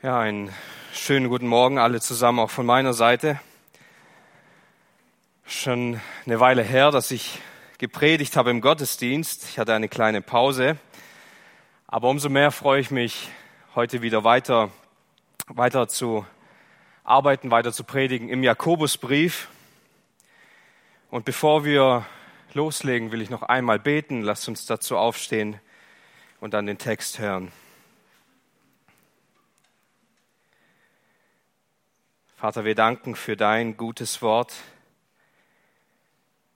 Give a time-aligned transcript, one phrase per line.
[0.00, 0.54] Ja, einen
[0.92, 3.40] schönen guten Morgen alle zusammen, auch von meiner Seite.
[5.44, 7.40] Schon eine Weile her, dass ich
[7.78, 9.48] gepredigt habe im Gottesdienst.
[9.48, 10.76] Ich hatte eine kleine Pause.
[11.88, 13.28] Aber umso mehr freue ich mich,
[13.74, 14.70] heute wieder weiter,
[15.48, 16.24] weiter zu
[17.02, 19.48] arbeiten, weiter zu predigen im Jakobusbrief.
[21.10, 22.06] Und bevor wir
[22.54, 24.22] loslegen, will ich noch einmal beten.
[24.22, 25.58] Lasst uns dazu aufstehen
[26.38, 27.50] und dann den Text hören.
[32.38, 34.54] Vater, wir danken für dein gutes Wort.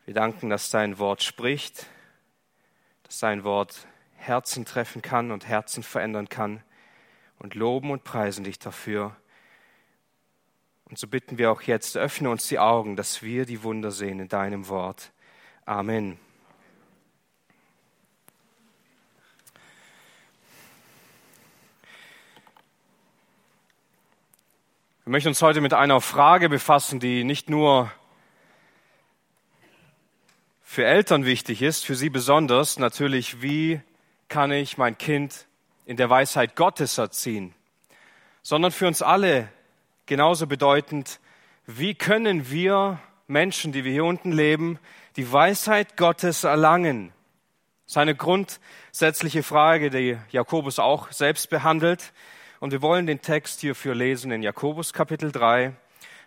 [0.05, 1.89] Wir danken, dass dein Wort spricht,
[3.03, 6.63] dass dein Wort Herzen treffen kann und Herzen verändern kann
[7.41, 9.17] und loben und preisen dich dafür.
[10.85, 14.21] Und so bitten wir auch jetzt, öffne uns die Augen, dass wir die Wunder sehen
[14.21, 15.11] in deinem Wort.
[15.67, 16.17] Amen.
[25.05, 27.91] Wir möchten uns heute mit einer Frage befassen, die nicht nur
[30.63, 32.79] für Eltern wichtig ist, für sie besonders.
[32.79, 33.81] Natürlich, wie
[34.29, 35.49] kann ich mein Kind
[35.87, 37.53] in der Weisheit Gottes erziehen,
[38.43, 39.49] sondern für uns alle
[40.07, 41.19] genauso bedeutend,
[41.67, 44.79] wie können wir Menschen, die wir hier unten leben,
[45.17, 47.13] die Weisheit Gottes erlangen?
[47.87, 52.13] Seine grundsätzliche Frage, die Jakobus auch selbst behandelt,
[52.63, 55.73] und wir wollen den Text hierfür lesen in Jakobus Kapitel 3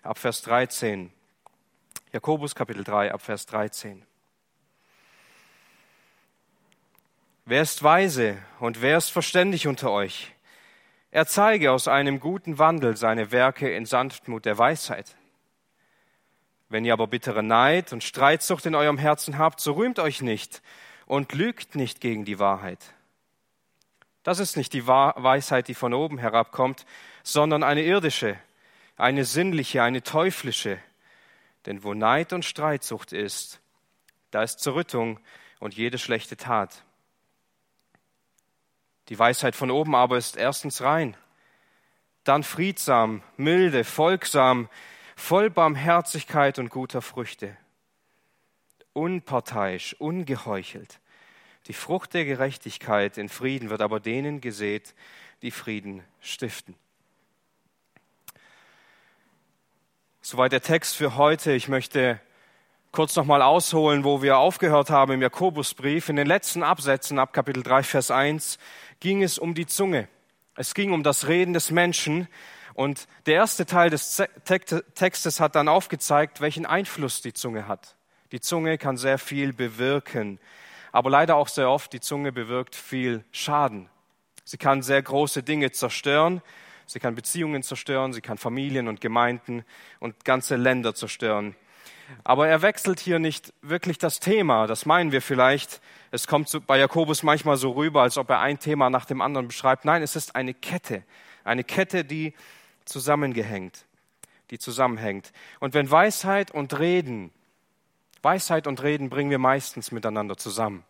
[0.03, 1.09] ab Vers 13.
[2.11, 4.05] Jakobus Kapitel 3 ab Vers 13.
[7.45, 10.33] Wer ist weise und wer ist verständig unter euch?
[11.09, 15.16] Er zeige aus einem guten Wandel seine Werke in Sanftmut der Weisheit.
[16.67, 20.61] Wenn ihr aber bittere Neid und Streitsucht in eurem Herzen habt, so rühmt euch nicht
[21.05, 22.95] und lügt nicht gegen die Wahrheit.
[24.26, 26.88] Das ist nicht die Weisheit, die von oben herabkommt,
[27.22, 28.36] sondern eine irdische,
[28.98, 30.80] eine sinnliche, eine teuflische.
[31.67, 33.61] Denn wo Neid und Streitsucht ist,
[34.32, 35.20] da ist Zerrüttung
[35.60, 36.83] und jede schlechte Tat.
[39.10, 41.16] Die Weisheit von oben aber ist erstens rein,
[42.23, 44.70] dann friedsam, milde, folgsam,
[45.16, 47.55] voll Barmherzigkeit und guter Früchte,
[48.94, 50.99] unparteiisch, ungeheuchelt.
[51.67, 54.93] Die Frucht der Gerechtigkeit in Frieden wird aber denen gesät,
[55.42, 56.76] die Frieden stiften.
[60.21, 61.54] Soweit der Text für heute.
[61.54, 62.20] Ich möchte
[62.92, 66.09] kurz nochmal ausholen, wo wir aufgehört haben im Jakobusbrief.
[66.09, 68.59] In den letzten Absätzen ab Kapitel 3, Vers 1
[68.99, 70.08] ging es um die Zunge.
[70.55, 72.27] Es ging um das Reden des Menschen.
[72.75, 74.21] Und der erste Teil des
[74.93, 77.95] Textes hat dann aufgezeigt, welchen Einfluss die Zunge hat.
[78.31, 80.39] Die Zunge kann sehr viel bewirken
[80.95, 83.89] aber leider auch sehr oft die Zunge bewirkt viel Schaden.
[84.45, 86.42] Sie kann sehr große Dinge zerstören,
[86.86, 89.66] sie kann Beziehungen zerstören, sie kann Familien und Gemeinden
[90.00, 91.54] und ganze Länder zerstören.
[92.23, 95.82] Aber er wechselt hier nicht wirklich das Thema, das meinen wir vielleicht.
[96.11, 99.50] Es kommt bei Jakobus manchmal so rüber, als ob er ein Thema nach dem anderen
[99.50, 99.84] beschreibt.
[99.84, 101.04] Nein, es ist eine Kette,
[101.44, 102.34] eine Kette, die
[102.86, 103.84] zusammengehängt,
[104.50, 105.34] die zusammenhängt.
[105.60, 107.32] Und wenn Weisheit und Reden
[108.25, 110.83] Weisheit und Reden bringen wir meistens miteinander zusammen.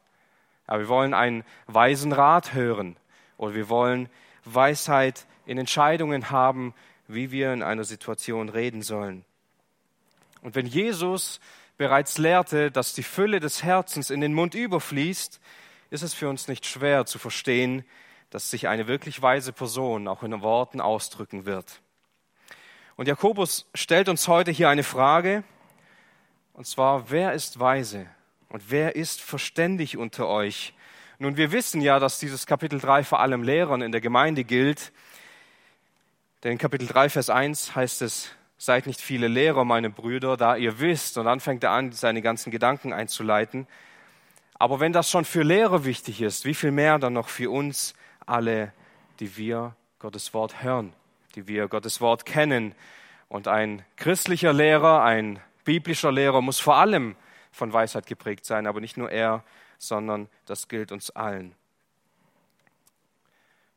[0.66, 2.96] Aber wir wollen einen weisen Rat hören
[3.38, 4.09] oder wir wollen
[4.46, 6.73] Weisheit in Entscheidungen haben,
[7.07, 9.25] wie wir in einer Situation reden sollen.
[10.41, 11.40] Und wenn Jesus
[11.78, 15.40] bereits lehrte, dass die Fülle des Herzens in den Mund überfließt,
[15.90, 17.84] ist es für uns nicht schwer zu verstehen,
[18.29, 21.81] dass sich eine wirklich weise Person auch in Worten ausdrücken wird.
[22.96, 25.44] Und Jakobus stellt uns heute hier eine Frage,
[26.56, 28.08] und zwar, wer ist weise
[28.48, 30.74] und wer ist verständig unter euch?
[31.20, 34.94] Nun, wir wissen ja, dass dieses Kapitel 3 vor allem Lehrern in der Gemeinde gilt.
[36.44, 40.56] Denn in Kapitel 3, Vers 1 heißt es, seid nicht viele Lehrer, meine Brüder, da
[40.56, 41.18] ihr wisst.
[41.18, 43.68] Und dann fängt er an, seine ganzen Gedanken einzuleiten.
[44.54, 47.96] Aber wenn das schon für Lehrer wichtig ist, wie viel mehr dann noch für uns
[48.26, 48.72] alle,
[49.20, 50.94] die wir Gottes Wort hören,
[51.35, 52.76] die wir Gottes Wort kennen.
[53.28, 57.16] Und ein christlicher Lehrer, ein biblischer Lehrer muss vor allem
[57.52, 59.44] von Weisheit geprägt sein, aber nicht nur er,
[59.78, 61.56] sondern das gilt uns allen.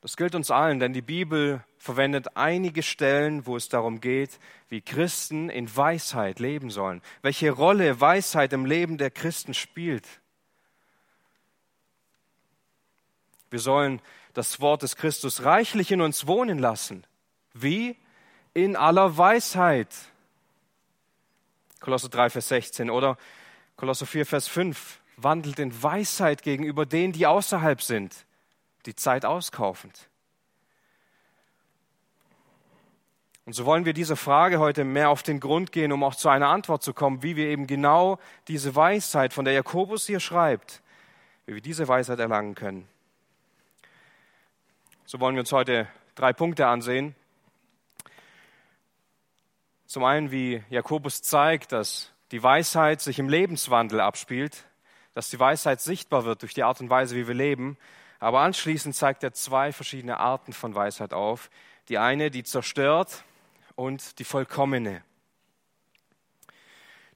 [0.01, 4.39] Das gilt uns allen, denn die Bibel verwendet einige Stellen, wo es darum geht,
[4.69, 10.07] wie Christen in Weisheit leben sollen, welche Rolle Weisheit im Leben der Christen spielt.
[13.51, 14.01] Wir sollen
[14.35, 17.05] das Wort des Christus reichlich in uns wohnen lassen.
[17.55, 17.97] Wie?
[18.55, 19.89] In aller Weisheit.
[21.81, 23.17] Kolosser 3, Vers 16 oder
[23.77, 25.01] Kolosser 4, Vers 5.
[25.17, 28.27] Wandelt in Weisheit gegenüber denen, die außerhalb sind,
[28.87, 30.09] die Zeit auskaufend.
[33.49, 36.29] Und so wollen wir dieser Frage heute mehr auf den Grund gehen, um auch zu
[36.29, 40.83] einer Antwort zu kommen, wie wir eben genau diese Weisheit, von der Jakobus hier schreibt,
[41.47, 42.87] wie wir diese Weisheit erlangen können.
[45.07, 47.15] So wollen wir uns heute drei Punkte ansehen.
[49.89, 54.67] Zum einen, wie Jakobus zeigt, dass die Weisheit sich im Lebenswandel abspielt,
[55.15, 57.79] dass die Weisheit sichtbar wird durch die Art und Weise, wie wir leben.
[58.19, 61.49] Aber anschließend zeigt er zwei verschiedene Arten von Weisheit auf.
[61.89, 63.25] Die eine, die zerstört
[63.77, 65.03] und die vollkommene.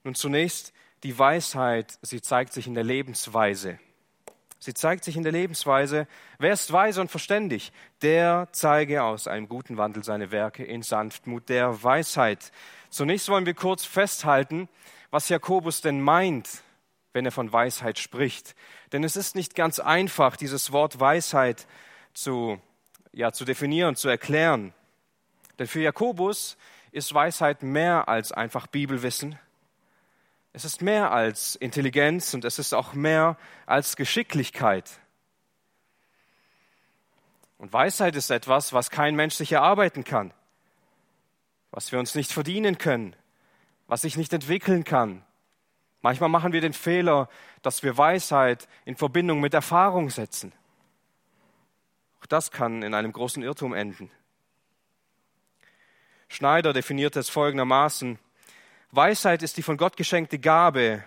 [0.02, 0.72] Nun zunächst
[1.02, 3.78] die Weisheit, sie zeigt sich in der Lebensweise.
[4.64, 6.06] Sie zeigt sich in der Lebensweise.
[6.38, 7.72] Wer ist weise und verständig?
[8.00, 12.52] Der zeige aus einem guten Wandel seine Werke in Sanftmut der Weisheit.
[12.88, 14.68] Zunächst wollen wir kurz festhalten,
[15.10, 16.62] was Jakobus denn meint,
[17.12, 18.54] wenn er von Weisheit spricht.
[18.92, 21.66] Denn es ist nicht ganz einfach, dieses Wort Weisheit
[22.14, 22.60] zu,
[23.10, 24.72] ja, zu definieren, zu erklären.
[25.58, 26.56] Denn für Jakobus
[26.92, 29.36] ist Weisheit mehr als einfach Bibelwissen.
[30.52, 34.90] Es ist mehr als Intelligenz und es ist auch mehr als Geschicklichkeit.
[37.56, 40.34] Und Weisheit ist etwas, was kein Mensch sich erarbeiten kann,
[41.70, 43.16] was wir uns nicht verdienen können,
[43.86, 45.24] was sich nicht entwickeln kann.
[46.02, 47.28] Manchmal machen wir den Fehler,
[47.62, 50.52] dass wir Weisheit in Verbindung mit Erfahrung setzen.
[52.20, 54.10] Auch das kann in einem großen Irrtum enden.
[56.28, 58.18] Schneider definiert es folgendermaßen,
[58.94, 61.02] Weisheit ist die von Gott geschenkte Gabe,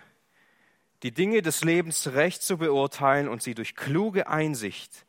[1.04, 5.06] die Dinge des Lebens recht zu beurteilen und sie durch kluge Einsicht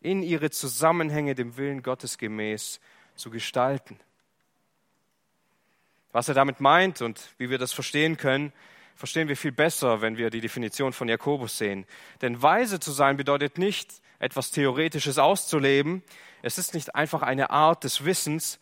[0.00, 2.80] in ihre Zusammenhänge dem Willen Gottes gemäß
[3.14, 4.00] zu gestalten.
[6.10, 8.52] Was er damit meint und wie wir das verstehen können,
[8.96, 11.86] verstehen wir viel besser, wenn wir die Definition von Jakobus sehen.
[12.22, 16.02] Denn weise zu sein bedeutet nicht, etwas Theoretisches auszuleben.
[16.42, 18.58] Es ist nicht einfach eine Art des Wissens,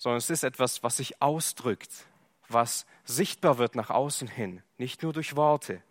[0.00, 2.06] sondern es ist etwas, was sich ausdrückt,
[2.48, 5.82] was sichtbar wird nach außen hin, nicht nur durch Worte.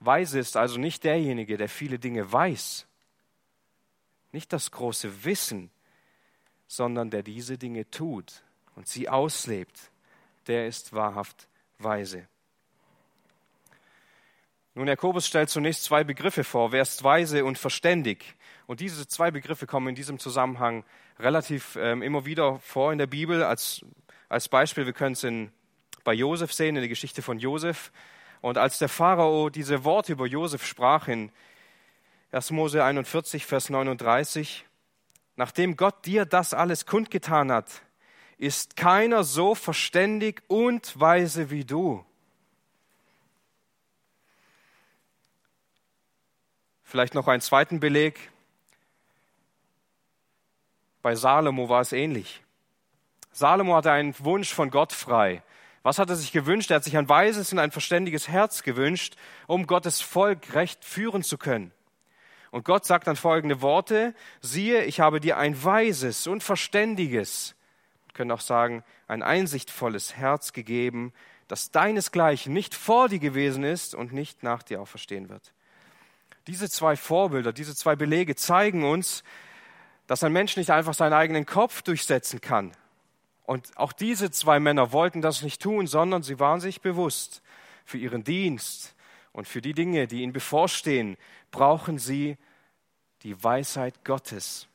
[0.00, 2.86] Weise ist also nicht derjenige, der viele Dinge weiß,
[4.32, 5.70] nicht das große Wissen,
[6.68, 8.42] sondern der diese Dinge tut
[8.76, 9.78] und sie auslebt,
[10.46, 11.48] der ist wahrhaft
[11.78, 12.26] weise.
[14.76, 16.70] Nun, Jakobus stellt zunächst zwei Begriffe vor.
[16.70, 18.36] Wer ist weise und verständig?
[18.66, 20.84] Und diese zwei Begriffe kommen in diesem Zusammenhang
[21.18, 23.42] relativ ähm, immer wieder vor in der Bibel.
[23.42, 23.86] Als,
[24.28, 25.50] als Beispiel, wir können es in,
[26.04, 27.90] bei Josef sehen, in der Geschichte von Josef.
[28.42, 31.32] Und als der Pharao diese Worte über Josef sprach in
[32.32, 32.50] 1.
[32.50, 34.66] Mose 41, Vers 39,
[35.36, 37.80] nachdem Gott dir das alles kundgetan hat,
[38.36, 42.04] ist keiner so verständig und weise wie du.
[46.86, 48.30] Vielleicht noch einen zweiten Beleg.
[51.02, 52.42] Bei Salomo war es ähnlich.
[53.32, 55.42] Salomo hatte einen Wunsch von Gott frei.
[55.82, 56.70] Was hat er sich gewünscht?
[56.70, 59.16] Er hat sich ein weises und ein verständiges Herz gewünscht,
[59.48, 61.72] um Gottes Volk recht führen zu können.
[62.52, 67.56] Und Gott sagt dann folgende Worte, siehe, ich habe dir ein weises und verständiges,
[68.14, 71.12] können auch sagen, ein einsichtvolles Herz gegeben,
[71.48, 75.52] das deinesgleichen nicht vor dir gewesen ist und nicht nach dir auferstehen wird.
[76.46, 79.24] Diese zwei Vorbilder, diese zwei Belege zeigen uns,
[80.06, 82.72] dass ein Mensch nicht einfach seinen eigenen Kopf durchsetzen kann.
[83.44, 87.42] Und auch diese zwei Männer wollten das nicht tun, sondern sie waren sich bewusst,
[87.84, 88.94] für ihren Dienst
[89.32, 91.16] und für die Dinge, die ihnen bevorstehen,
[91.50, 92.36] brauchen sie
[93.22, 94.66] die Weisheit Gottes.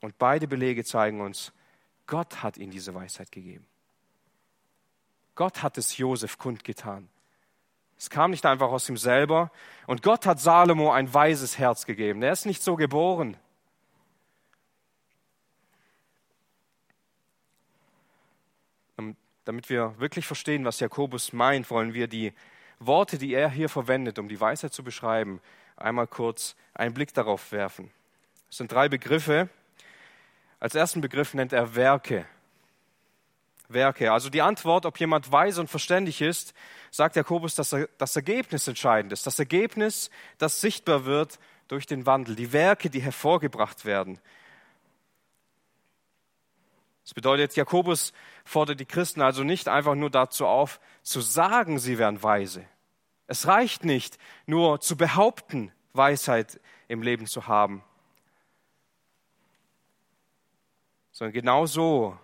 [0.00, 1.52] Und beide Belege zeigen uns,
[2.06, 3.66] Gott hat ihnen diese Weisheit gegeben.
[5.34, 7.08] Gott hat es Josef kundgetan.
[8.02, 9.52] Es kam nicht einfach aus ihm selber.
[9.86, 12.20] Und Gott hat Salomo ein weises Herz gegeben.
[12.20, 13.36] Er ist nicht so geboren.
[19.44, 22.32] Damit wir wirklich verstehen, was Jakobus meint, wollen wir die
[22.80, 25.40] Worte, die er hier verwendet, um die Weisheit zu beschreiben,
[25.76, 27.92] einmal kurz einen Blick darauf werfen.
[28.50, 29.48] Es sind drei Begriffe.
[30.58, 32.26] Als ersten Begriff nennt er Werke.
[33.68, 34.10] Werke.
[34.12, 36.52] Also die Antwort, ob jemand weise und verständig ist,
[36.92, 39.26] sagt Jakobus, dass das Ergebnis entscheidend ist.
[39.26, 42.36] Das Ergebnis, das sichtbar wird durch den Wandel.
[42.36, 44.20] Die Werke, die hervorgebracht werden.
[47.02, 48.12] Das bedeutet, Jakobus
[48.44, 52.64] fordert die Christen also nicht einfach nur dazu auf, zu sagen, sie wären weise.
[53.26, 57.82] Es reicht nicht, nur zu behaupten, Weisheit im Leben zu haben,
[61.10, 62.18] sondern genauso,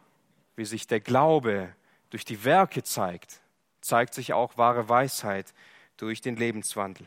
[0.56, 1.74] wie sich der Glaube
[2.10, 3.40] durch die Werke zeigt,
[3.88, 5.52] zeigt sich auch wahre Weisheit
[5.96, 7.06] durch den Lebenswandel.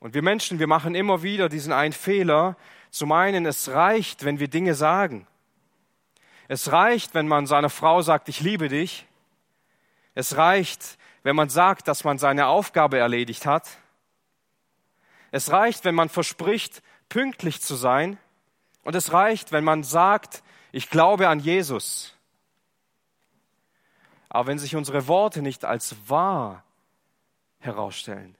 [0.00, 2.56] Und wir Menschen, wir machen immer wieder diesen einen Fehler,
[2.90, 5.26] zu meinen, es reicht, wenn wir Dinge sagen.
[6.46, 9.06] Es reicht, wenn man seiner Frau sagt, ich liebe dich.
[10.14, 13.68] Es reicht, wenn man sagt, dass man seine Aufgabe erledigt hat.
[15.32, 18.18] Es reicht, wenn man verspricht, pünktlich zu sein.
[18.84, 22.13] Und es reicht, wenn man sagt, ich glaube an Jesus.
[24.34, 26.64] Aber wenn sich unsere Worte nicht als wahr
[27.60, 28.34] herausstellen,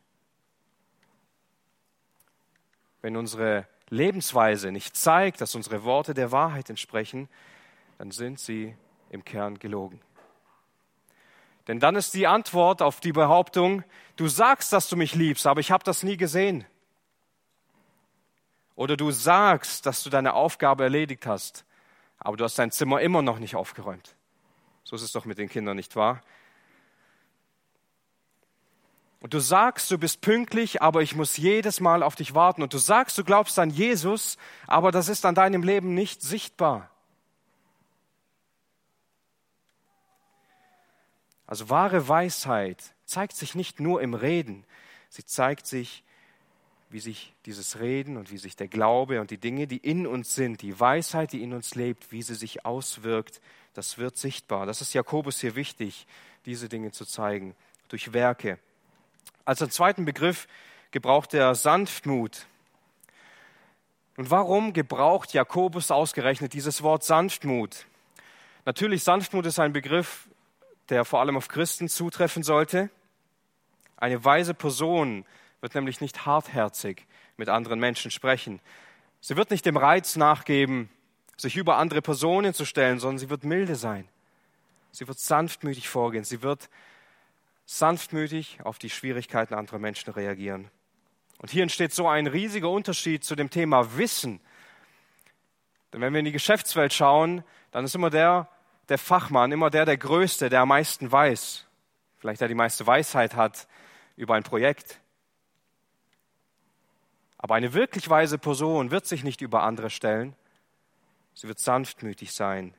[3.00, 7.28] wenn unsere Lebensweise nicht zeigt, dass unsere Worte der Wahrheit entsprechen,
[7.98, 8.76] dann sind sie
[9.10, 10.00] im Kern gelogen.
[11.68, 13.84] Denn dann ist die Antwort auf die Behauptung,
[14.16, 16.66] du sagst, dass du mich liebst, aber ich habe das nie gesehen.
[18.74, 21.64] Oder du sagst, dass du deine Aufgabe erledigt hast,
[22.18, 24.16] aber du hast dein Zimmer immer noch nicht aufgeräumt.
[24.84, 26.22] So ist es doch mit den Kindern, nicht wahr?
[29.20, 32.62] Und du sagst, du bist pünktlich, aber ich muss jedes Mal auf dich warten.
[32.62, 34.36] Und du sagst, du glaubst an Jesus,
[34.66, 36.90] aber das ist an deinem Leben nicht sichtbar.
[41.46, 44.64] Also wahre Weisheit zeigt sich nicht nur im Reden,
[45.08, 46.04] sie zeigt sich,
[46.90, 50.34] wie sich dieses Reden und wie sich der Glaube und die Dinge, die in uns
[50.34, 53.40] sind, die Weisheit, die in uns lebt, wie sie sich auswirkt,
[53.74, 54.66] das wird sichtbar.
[54.66, 56.06] Das ist Jakobus hier wichtig,
[56.46, 57.54] diese Dinge zu zeigen,
[57.88, 58.58] durch Werke.
[59.44, 60.48] Als zweiten Begriff
[60.90, 62.46] gebraucht er Sanftmut.
[64.16, 67.86] Und warum gebraucht Jakobus ausgerechnet dieses Wort Sanftmut?
[68.64, 70.28] Natürlich, Sanftmut ist ein Begriff,
[70.88, 72.90] der vor allem auf Christen zutreffen sollte.
[73.96, 75.26] Eine weise Person
[75.60, 78.60] wird nämlich nicht hartherzig mit anderen Menschen sprechen.
[79.20, 80.90] Sie wird nicht dem Reiz nachgeben,
[81.36, 84.08] sich über andere Personen zu stellen, sondern sie wird milde sein.
[84.92, 86.24] Sie wird sanftmütig vorgehen.
[86.24, 86.68] Sie wird
[87.66, 90.70] sanftmütig auf die Schwierigkeiten anderer Menschen reagieren.
[91.38, 94.40] Und hier entsteht so ein riesiger Unterschied zu dem Thema Wissen.
[95.92, 98.48] Denn wenn wir in die Geschäftswelt schauen, dann ist immer der,
[98.88, 101.66] der Fachmann, immer der, der Größte, der am meisten weiß,
[102.18, 103.66] vielleicht der die meiste Weisheit hat
[104.16, 105.00] über ein Projekt.
[107.38, 110.34] Aber eine wirklich weise Person wird sich nicht über andere stellen,
[111.34, 112.74] sie wird sanftmütig sein.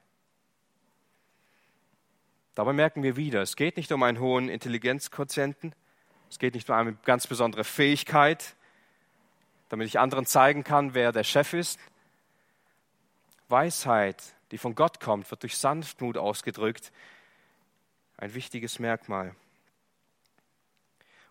[2.55, 5.75] Dabei merken wir wieder, es geht nicht um einen hohen Intelligenzquotienten,
[6.29, 8.55] es geht nicht um eine ganz besondere Fähigkeit,
[9.69, 11.79] damit ich anderen zeigen kann, wer der Chef ist.
[13.47, 16.91] Weisheit die von Gott kommt, wird durch Sanftmut ausgedrückt.
[18.17, 19.35] Ein wichtiges Merkmal.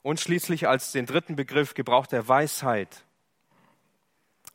[0.03, 3.05] Und schließlich als den dritten Begriff gebraucht er Weisheit.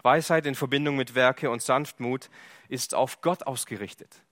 [0.04, 2.30] Weisheit in Verbindung mit Werke und Sanftmut
[2.68, 4.24] ist auf Gott ausgerichtet.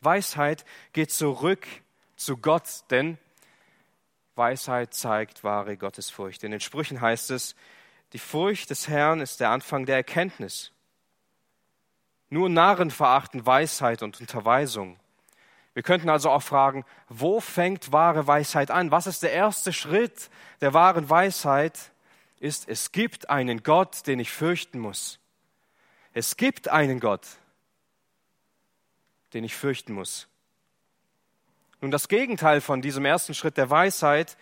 [0.00, 1.66] Weisheit geht zurück
[2.16, 3.18] zu Gott, denn
[4.34, 6.42] Weisheit zeigt wahre Gottesfurcht.
[6.44, 7.54] In den Sprüchen heißt es,
[8.12, 10.72] die Furcht des Herrn ist der Anfang der Erkenntnis.
[12.30, 14.98] Nur Narren verachten Weisheit und Unterweisung.
[15.74, 18.90] Wir könnten also auch fragen, wo fängt wahre Weisheit an?
[18.90, 21.92] Was ist der erste Schritt der wahren Weisheit?
[22.40, 25.20] Ist, es gibt einen Gott, den ich fürchten muss.
[26.12, 27.26] Es gibt einen Gott,
[29.32, 30.26] den ich fürchten muss.
[31.80, 34.36] Nun, das Gegenteil von diesem ersten Schritt der Weisheit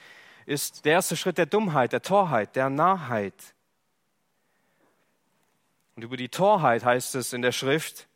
[0.47, 3.35] ist der erste Schritt der Dummheit, der Torheit, der Narrheit.
[5.95, 8.09] Und über die Torheit heißt es in der Schrift,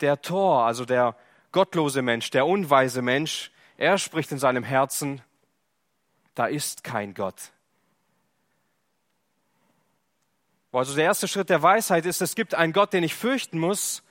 [0.00, 1.16] der Tor, also der
[1.50, 5.22] gottlose Mensch, der unweise Mensch, er spricht in seinem Herzen,
[6.34, 7.52] da ist kein Gott.
[10.54, 13.58] Wo also der erste Schritt der Weisheit ist, es gibt einen Gott, den ich fürchten
[13.58, 14.02] muss,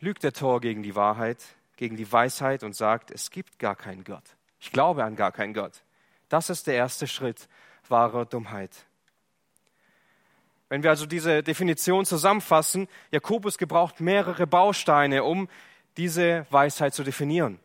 [0.00, 1.38] lügt der Tor gegen die Wahrheit,
[1.76, 4.24] gegen die Weisheit und sagt, es gibt gar keinen Gott.
[4.60, 5.82] Ich glaube an gar keinen Gott.
[6.28, 7.48] Das ist der erste Schritt
[7.88, 8.70] wahrer Dummheit.
[10.68, 15.48] Wenn wir also diese Definition zusammenfassen, Jakobus gebraucht mehrere Bausteine, um
[15.96, 17.60] diese Weisheit zu definieren.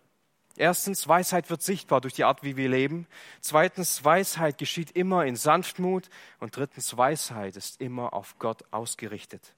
[0.59, 3.07] Erstens, Weisheit wird sichtbar durch die Art, wie wir leben.
[3.39, 6.09] Zweitens, Weisheit geschieht immer in Sanftmut.
[6.41, 9.53] Und drittens, Weisheit ist immer auf Gott ausgerichtet.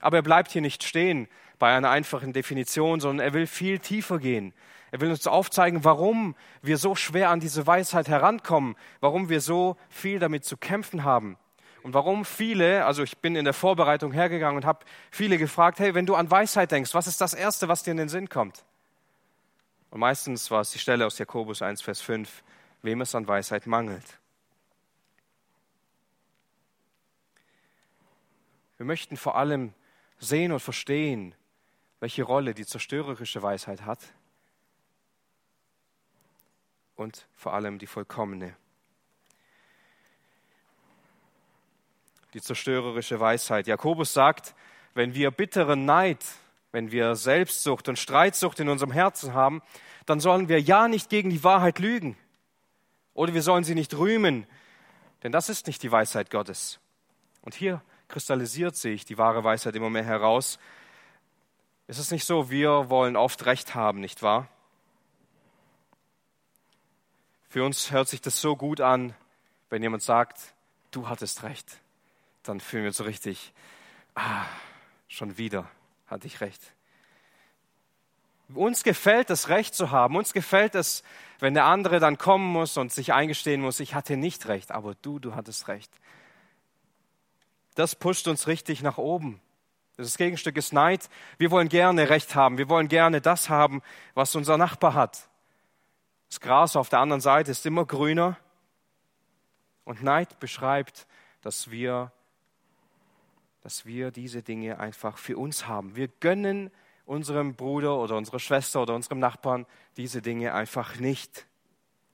[0.00, 1.28] Aber er bleibt hier nicht stehen
[1.58, 4.54] bei einer einfachen Definition, sondern er will viel tiefer gehen.
[4.90, 9.76] Er will uns aufzeigen, warum wir so schwer an diese Weisheit herankommen, warum wir so
[9.90, 11.36] viel damit zu kämpfen haben.
[11.82, 15.94] Und warum viele, also ich bin in der Vorbereitung hergegangen und habe viele gefragt, hey,
[15.94, 18.64] wenn du an Weisheit denkst, was ist das Erste, was dir in den Sinn kommt?
[19.90, 22.42] Und meistens war es die Stelle aus Jakobus 1, Vers 5,
[22.82, 24.18] wem es an Weisheit mangelt.
[28.76, 29.74] Wir möchten vor allem
[30.18, 31.34] sehen und verstehen,
[32.00, 34.00] welche Rolle die zerstörerische Weisheit hat
[36.94, 38.56] und vor allem die vollkommene.
[42.34, 43.66] die zerstörerische Weisheit.
[43.66, 44.54] Jakobus sagt,
[44.94, 46.24] wenn wir bitteren Neid
[46.72, 49.62] wenn wir Selbstsucht und Streitsucht in unserem Herzen haben,
[50.06, 52.16] dann sollen wir ja nicht gegen die Wahrheit lügen.
[53.14, 54.46] Oder wir sollen sie nicht rühmen,
[55.22, 56.78] denn das ist nicht die Weisheit Gottes.
[57.42, 60.58] Und hier kristallisiert sich die wahre Weisheit immer mehr heraus.
[61.86, 64.48] Es ist nicht so, wir wollen oft Recht haben, nicht wahr?
[67.48, 69.14] Für uns hört sich das so gut an,
[69.70, 70.54] wenn jemand sagt,
[70.90, 71.80] du hattest recht.
[72.42, 73.52] Dann fühlen wir uns so richtig,
[74.14, 74.44] ah,
[75.08, 75.68] schon wieder
[76.08, 76.60] hatte ich recht.
[78.54, 80.16] Uns gefällt es, Recht zu haben.
[80.16, 81.02] Uns gefällt es,
[81.38, 84.94] wenn der andere dann kommen muss und sich eingestehen muss, ich hatte nicht recht, aber
[85.02, 85.92] du, du hattest recht.
[87.74, 89.40] Das pusht uns richtig nach oben.
[89.96, 91.08] Das Gegenstück ist Neid.
[91.38, 92.56] Wir wollen gerne Recht haben.
[92.56, 93.82] Wir wollen gerne das haben,
[94.14, 95.28] was unser Nachbar hat.
[96.28, 98.36] Das Gras auf der anderen Seite ist immer grüner.
[99.84, 101.06] Und Neid beschreibt,
[101.40, 102.12] dass wir,
[103.60, 105.96] dass wir diese Dinge einfach für uns haben.
[105.96, 106.70] Wir gönnen
[107.04, 111.46] unserem Bruder oder unserer Schwester oder unserem Nachbarn diese Dinge einfach nicht,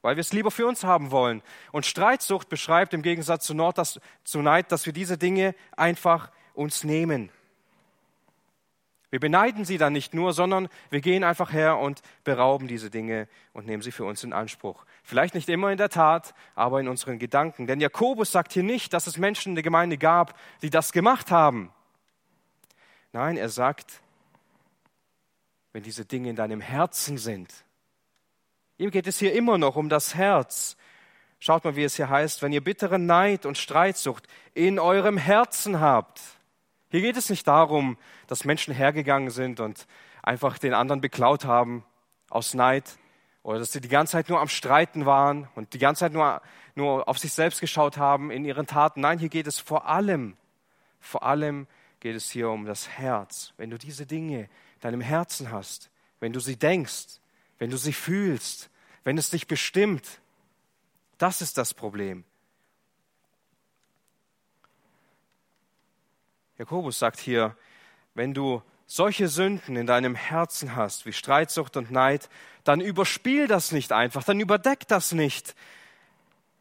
[0.03, 1.43] weil wir es lieber für uns haben wollen.
[1.73, 6.31] Und Streitsucht beschreibt im Gegensatz zu, Nord, dass, zu Neid, dass wir diese Dinge einfach
[6.55, 7.31] uns nehmen.
[9.15, 13.29] Wir beneiden sie dann nicht nur, sondern wir gehen einfach her und berauben diese Dinge
[13.53, 14.85] und nehmen sie für uns in Anspruch.
[15.05, 17.69] Vielleicht nicht immer in der Tat, aber in unseren Gedanken.
[17.69, 21.31] Denn Jakobus sagt hier nicht, dass es Menschen in der Gemeinde gab, die das gemacht
[21.31, 21.73] haben.
[23.13, 24.01] Nein, er sagt,
[25.73, 27.55] wenn diese Dinge in deinem Herzen sind.
[28.79, 30.77] Ihm geht es hier immer noch um das Herz.
[31.39, 35.79] Schaut mal, wie es hier heißt, wenn ihr bittere Neid und Streitsucht in eurem Herzen
[35.79, 36.21] habt.
[36.95, 37.99] Hier geht es nicht darum,
[38.29, 39.89] dass Menschen hergegangen sind und
[40.23, 41.85] einfach den anderen beklaut haben
[42.31, 42.85] aus Neid
[43.43, 46.41] oder dass sie die ganze Zeit nur am Streiten waren und die ganze Zeit nur,
[46.77, 49.01] nur auf sich selbst geschaut haben in ihren Taten.
[49.01, 50.37] Nein, hier geht es vor allem,
[51.01, 51.67] vor allem
[51.99, 53.55] geht es hier um das Herz.
[53.57, 54.49] Wenn du diese Dinge
[54.79, 57.19] deinem Herzen hast, wenn du sie denkst,
[57.59, 58.71] wenn du sie fühlst,
[59.03, 60.21] wenn es dich bestimmt.
[61.19, 62.23] Das ist das Problem.
[66.59, 67.57] Jakobus sagt hier,
[68.15, 72.29] wenn du solche Sünden in deinem Herzen hast, wie Streitsucht und Neid,
[72.65, 75.55] dann überspiel das nicht einfach, dann überdeck das nicht.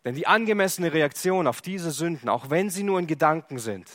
[0.06, 3.90] Denn die angemessene Reaktion auf diese Sünden, auch wenn sie nur in Gedanken sind,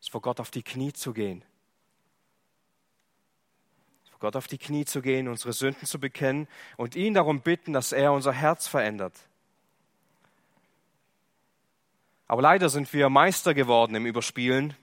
[0.00, 1.44] ist vor Gott auf die Knie zu gehen
[4.24, 7.92] Gott auf die Knie zu gehen, unsere Sünden zu bekennen und ihn darum bitten, dass
[7.92, 9.12] er unser Herz verändert.
[12.26, 14.74] Aber leider sind wir Meister geworden im Überspielen.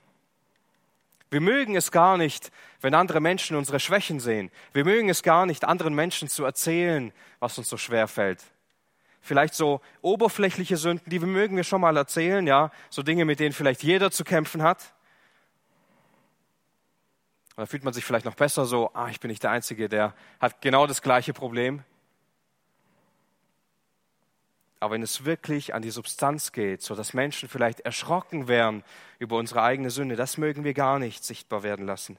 [1.30, 4.50] Wir mögen es gar nicht, wenn andere Menschen unsere Schwächen sehen.
[4.72, 8.42] Wir mögen es gar nicht, anderen Menschen zu erzählen, was uns so schwer fällt.
[9.22, 13.52] Vielleicht so oberflächliche Sünden, die mögen wir schon mal erzählen, ja, so Dinge, mit denen
[13.52, 14.92] vielleicht jeder zu kämpfen hat.
[17.56, 20.14] Da fühlt man sich vielleicht noch besser so, ah, ich bin nicht der Einzige, der
[20.40, 21.84] hat genau das gleiche Problem.
[24.82, 28.82] Aber wenn es wirklich an die Substanz geht, so dass Menschen vielleicht erschrocken wären
[29.20, 32.18] über unsere eigene Sünde, das mögen wir gar nicht sichtbar werden lassen.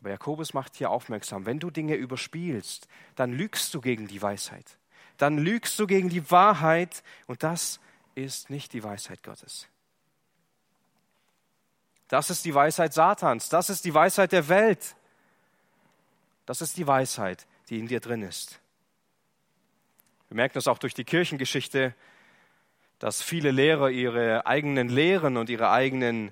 [0.00, 4.78] Aber Jakobus macht hier aufmerksam, wenn du Dinge überspielst, dann lügst du gegen die Weisheit.
[5.18, 7.78] Dann lügst du gegen die Wahrheit und das
[8.14, 9.68] ist nicht die Weisheit Gottes.
[12.08, 13.50] Das ist die Weisheit Satans.
[13.50, 14.96] Das ist die Weisheit der Welt.
[16.46, 18.60] Das ist die Weisheit, die in dir drin ist.
[20.30, 21.92] Wir merken das auch durch die Kirchengeschichte,
[23.00, 26.30] dass viele Lehrer ihre eigenen Lehren und ihre eigenen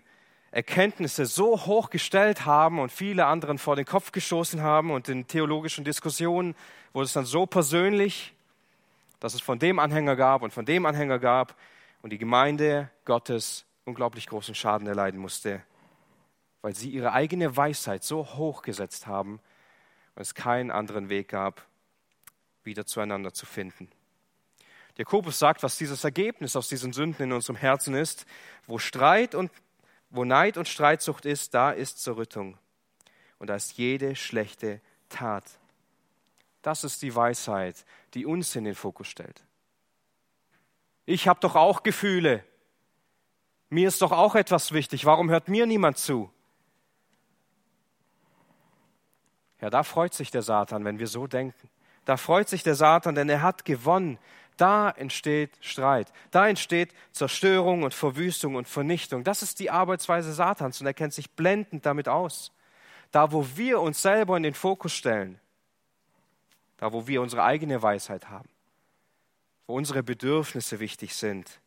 [0.53, 5.27] Erkenntnisse so hoch gestellt haben und viele anderen vor den Kopf gestoßen haben und in
[5.27, 6.55] theologischen Diskussionen
[6.93, 8.35] wurde es dann so persönlich,
[9.19, 11.57] dass es von dem Anhänger gab und von dem Anhänger gab
[12.01, 15.61] und die Gemeinde Gottes unglaublich großen Schaden erleiden musste,
[16.63, 19.41] weil sie ihre eigene Weisheit so hoch gesetzt haben
[20.15, 21.68] und es keinen anderen Weg gab,
[22.69, 23.91] wieder zueinander zu finden.
[24.97, 28.27] Jakobus sagt, was dieses Ergebnis aus diesen Sünden in unserem Herzen ist,
[28.67, 29.51] wo Streit und
[30.11, 32.59] wo Neid und Streitsucht ist, da ist Zerrüttung
[33.39, 35.45] und da ist jede schlechte Tat.
[36.63, 39.45] Das ist die Weisheit, die uns in den Fokus stellt.
[41.07, 42.45] Ich habe doch auch Gefühle.
[43.71, 45.05] Mir ist doch auch etwas wichtig.
[45.05, 46.31] Warum hört mir niemand zu?
[49.61, 51.69] Ja, da freut sich der Satan, wenn wir so denken.
[52.09, 54.17] Da freut sich der Satan, denn er hat gewonnen.
[54.57, 56.11] Da entsteht Streit.
[56.31, 59.25] Da entsteht Zerstörung und Verwüstung und Vernichtung.
[59.25, 62.51] Das ist die Arbeitsweise Satans und er kennt sich blendend damit aus.
[63.11, 65.39] Da, wo wir uns selber in den Fokus stellen,
[66.79, 68.49] da, wo wir unsere eigene Weisheit haben,
[69.67, 71.61] wo unsere Bedürfnisse wichtig sind,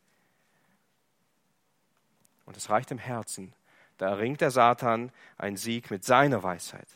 [2.48, 3.54] und es reicht im Herzen,
[4.00, 6.88] Da erringt der Satan einen Sieg mit seiner Weisheit.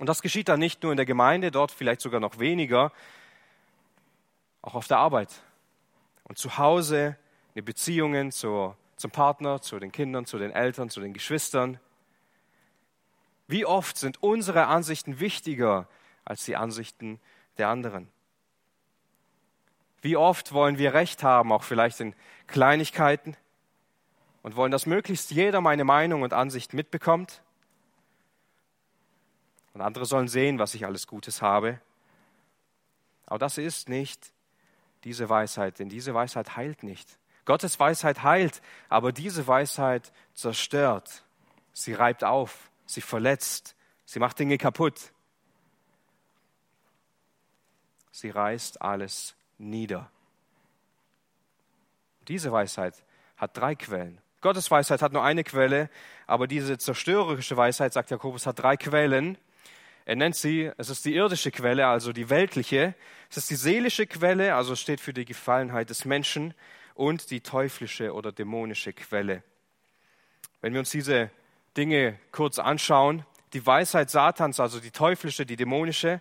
[0.00, 2.90] Und das geschieht dann nicht nur in der Gemeinde, dort vielleicht sogar noch weniger,
[4.62, 5.42] auch auf der Arbeit
[6.24, 10.88] und zu Hause, in den Beziehungen zur, zum Partner, zu den Kindern, zu den Eltern,
[10.88, 11.78] zu den Geschwistern.
[13.46, 15.86] Wie oft sind unsere Ansichten wichtiger
[16.24, 17.20] als die Ansichten
[17.58, 18.08] der anderen?
[20.00, 22.14] Wie oft wollen wir Recht haben, auch vielleicht in
[22.46, 23.36] Kleinigkeiten,
[24.42, 27.42] und wollen, dass möglichst jeder meine Meinung und Ansicht mitbekommt?
[29.74, 31.80] Und andere sollen sehen, was ich alles Gutes habe.
[33.26, 34.32] Aber das ist nicht
[35.04, 37.18] diese Weisheit, denn diese Weisheit heilt nicht.
[37.44, 41.24] Gottes Weisheit heilt, aber diese Weisheit zerstört.
[41.72, 45.12] Sie reibt auf, sie verletzt, sie macht Dinge kaputt.
[48.12, 50.10] Sie reißt alles nieder.
[52.28, 53.02] Diese Weisheit
[53.36, 54.20] hat drei Quellen.
[54.40, 55.90] Gottes Weisheit hat nur eine Quelle,
[56.26, 59.38] aber diese zerstörerische Weisheit, sagt Jakobus, hat drei Quellen.
[60.04, 62.94] Er nennt sie, es ist die irdische Quelle, also die weltliche.
[63.30, 66.54] Es ist die seelische Quelle, also steht für die Gefallenheit des Menschen
[66.94, 69.42] und die teuflische oder dämonische Quelle.
[70.60, 71.30] Wenn wir uns diese
[71.76, 76.20] Dinge kurz anschauen, die Weisheit Satans, also die teuflische, die dämonische,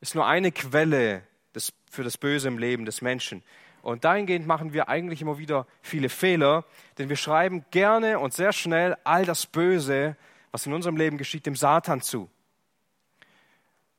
[0.00, 1.22] ist nur eine Quelle
[1.54, 3.42] des, für das Böse im Leben des Menschen.
[3.82, 6.64] Und dahingehend machen wir eigentlich immer wieder viele Fehler,
[6.98, 10.16] denn wir schreiben gerne und sehr schnell all das Böse,
[10.52, 12.30] was in unserem Leben geschieht, dem Satan zu.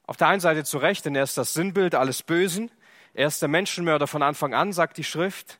[0.05, 2.71] Auf der einen Seite zu Recht, denn er ist das Sinnbild alles Bösen.
[3.13, 5.59] Er ist der Menschenmörder von Anfang an, sagt die Schrift.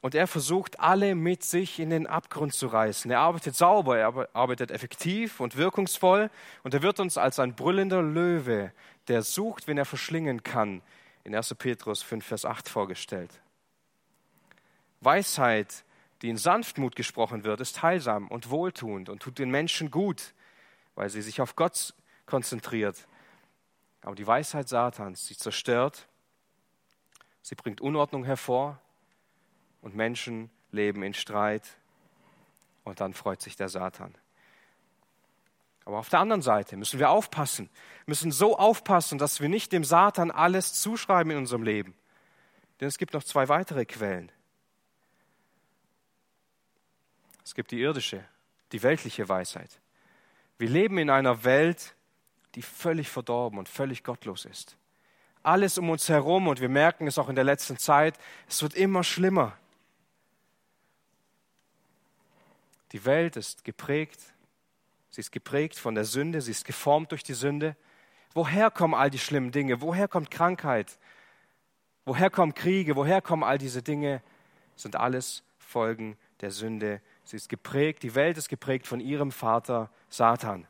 [0.00, 3.10] Und er versucht, alle mit sich in den Abgrund zu reißen.
[3.10, 6.30] Er arbeitet sauber, er arbeitet effektiv und wirkungsvoll.
[6.62, 8.72] Und er wird uns als ein brüllender Löwe,
[9.08, 10.82] der sucht, wen er verschlingen kann,
[11.24, 11.54] in 1.
[11.56, 13.32] Petrus 5, Vers 8 vorgestellt.
[15.00, 15.84] Weisheit,
[16.22, 20.34] die in Sanftmut gesprochen wird, ist heilsam und wohltuend und tut den Menschen gut,
[20.94, 21.94] weil sie sich auf Gott
[22.26, 23.06] konzentriert.
[24.02, 26.08] Aber die Weisheit Satans, sie zerstört,
[27.42, 28.80] sie bringt Unordnung hervor
[29.80, 31.64] und Menschen leben in Streit
[32.84, 34.14] und dann freut sich der Satan.
[35.84, 37.70] Aber auf der anderen Seite müssen wir aufpassen,
[38.04, 41.94] müssen so aufpassen, dass wir nicht dem Satan alles zuschreiben in unserem Leben.
[42.80, 44.30] Denn es gibt noch zwei weitere Quellen.
[47.48, 48.22] Es gibt die irdische,
[48.72, 49.80] die weltliche Weisheit.
[50.58, 51.94] Wir leben in einer Welt,
[52.54, 54.76] die völlig verdorben und völlig gottlos ist.
[55.42, 58.18] Alles um uns herum, und wir merken es auch in der letzten Zeit,
[58.50, 59.56] es wird immer schlimmer.
[62.92, 64.20] Die Welt ist geprägt,
[65.08, 67.76] sie ist geprägt von der Sünde, sie ist geformt durch die Sünde.
[68.34, 69.80] Woher kommen all die schlimmen Dinge?
[69.80, 70.98] Woher kommt Krankheit?
[72.04, 72.94] Woher kommen Kriege?
[72.94, 74.22] Woher kommen all diese Dinge?
[74.74, 77.00] Das sind alles Folgen der Sünde.
[77.28, 80.66] Sie ist geprägt, die Welt ist geprägt von ihrem Vater Satan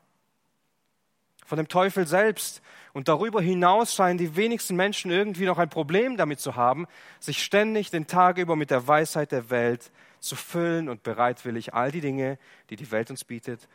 [1.49, 2.61] von dem Teufel selbst.
[2.93, 6.87] Und darüber hinaus scheinen die wenigsten Menschen irgendwie noch ein Problem damit zu haben,
[7.19, 11.91] sich ständig den Tag über mit der Weisheit der Welt zu füllen und bereitwillig all
[11.91, 12.37] die Dinge,
[12.69, 13.67] die die Welt uns bietet,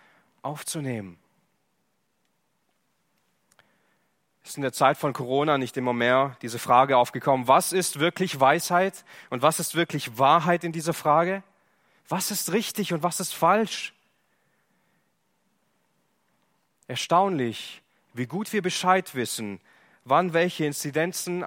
[0.42, 1.18] aufzunehmen.
[4.44, 8.38] ist in der Zeit von Corona nicht immer mehr diese Frage aufgekommen, was ist wirklich
[8.38, 11.42] Weisheit und was ist wirklich Wahrheit in dieser Frage?
[12.08, 13.94] Was ist richtig und was ist falsch?
[16.86, 19.60] Erstaunlich, wie gut wir Bescheid wissen,
[20.04, 21.46] wann welche Inzidenzen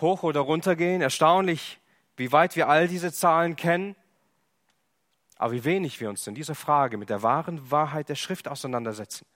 [0.00, 1.00] hoch oder runter gehen.
[1.00, 1.80] Erstaunlich,
[2.16, 3.96] wie weit wir all diese Zahlen kennen.
[5.36, 9.26] Aber wie wenig wir uns in dieser Frage mit der wahren Wahrheit der Schrift auseinandersetzen.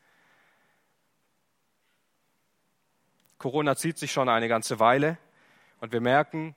[3.38, 5.18] Corona zieht sich schon eine ganze Weile
[5.80, 6.54] und wir merken,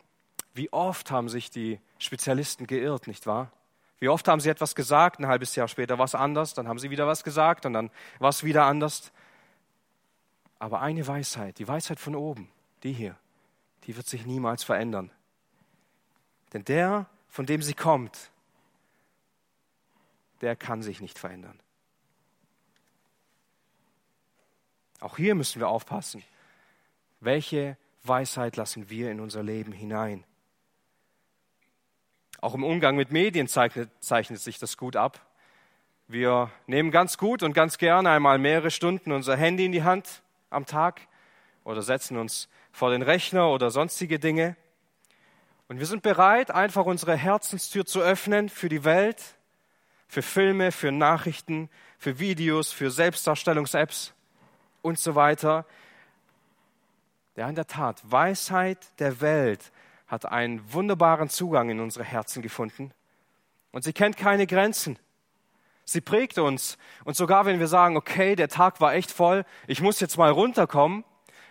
[0.53, 3.51] wie oft haben sich die Spezialisten geirrt, nicht wahr?
[3.99, 6.77] Wie oft haben sie etwas gesagt, ein halbes Jahr später war es anders, dann haben
[6.77, 9.11] sie wieder was gesagt und dann war es wieder anders.
[10.59, 12.49] Aber eine Weisheit, die Weisheit von oben,
[12.83, 13.15] die hier,
[13.85, 15.11] die wird sich niemals verändern.
[16.53, 18.31] Denn der, von dem sie kommt,
[20.41, 21.59] der kann sich nicht verändern.
[24.99, 26.23] Auch hier müssen wir aufpassen.
[27.19, 30.23] Welche Weisheit lassen wir in unser Leben hinein?
[32.39, 35.19] Auch im Umgang mit Medien zeichnet, zeichnet sich das gut ab.
[36.07, 40.21] Wir nehmen ganz gut und ganz gerne einmal mehrere Stunden unser Handy in die Hand
[40.49, 41.01] am Tag
[41.63, 44.55] oder setzen uns vor den Rechner oder sonstige Dinge.
[45.67, 49.21] Und wir sind bereit, einfach unsere Herzenstür zu öffnen für die Welt,
[50.07, 54.13] für Filme, für Nachrichten, für Videos, für Selbstdarstellungs-Apps
[54.81, 55.65] und so weiter.
[57.35, 59.71] Ja, in der Tat, Weisheit der Welt
[60.07, 62.91] hat einen wunderbaren Zugang in unsere Herzen gefunden.
[63.71, 64.97] Und sie kennt keine Grenzen.
[65.83, 66.77] Sie prägt uns.
[67.05, 70.31] Und sogar wenn wir sagen, okay, der Tag war echt voll, ich muss jetzt mal
[70.31, 71.03] runterkommen,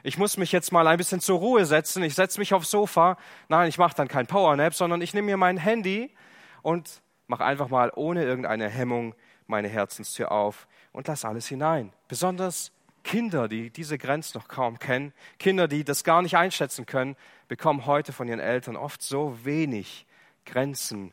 [0.02, 3.16] ich muss mich jetzt mal ein bisschen zur Ruhe setzen, ich setze mich aufs Sofa.
[3.48, 6.14] Nein, ich mache dann kein Powernap, sondern ich nehme mir mein Handy
[6.62, 9.14] und mache einfach mal ohne irgendeine Hemmung
[9.46, 11.92] meine Herzenstür auf und lass alles hinein.
[12.08, 12.72] Besonders
[13.06, 17.16] Kinder, die diese Grenzen noch kaum kennen, Kinder, die das gar nicht einschätzen können,
[17.46, 20.06] bekommen heute von ihren Eltern oft so wenig
[20.44, 21.12] Grenzen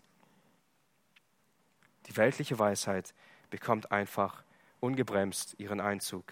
[2.08, 3.14] die weltliche Weisheit
[3.50, 4.44] bekommt einfach
[4.80, 6.26] ungebremst ihren Einzug.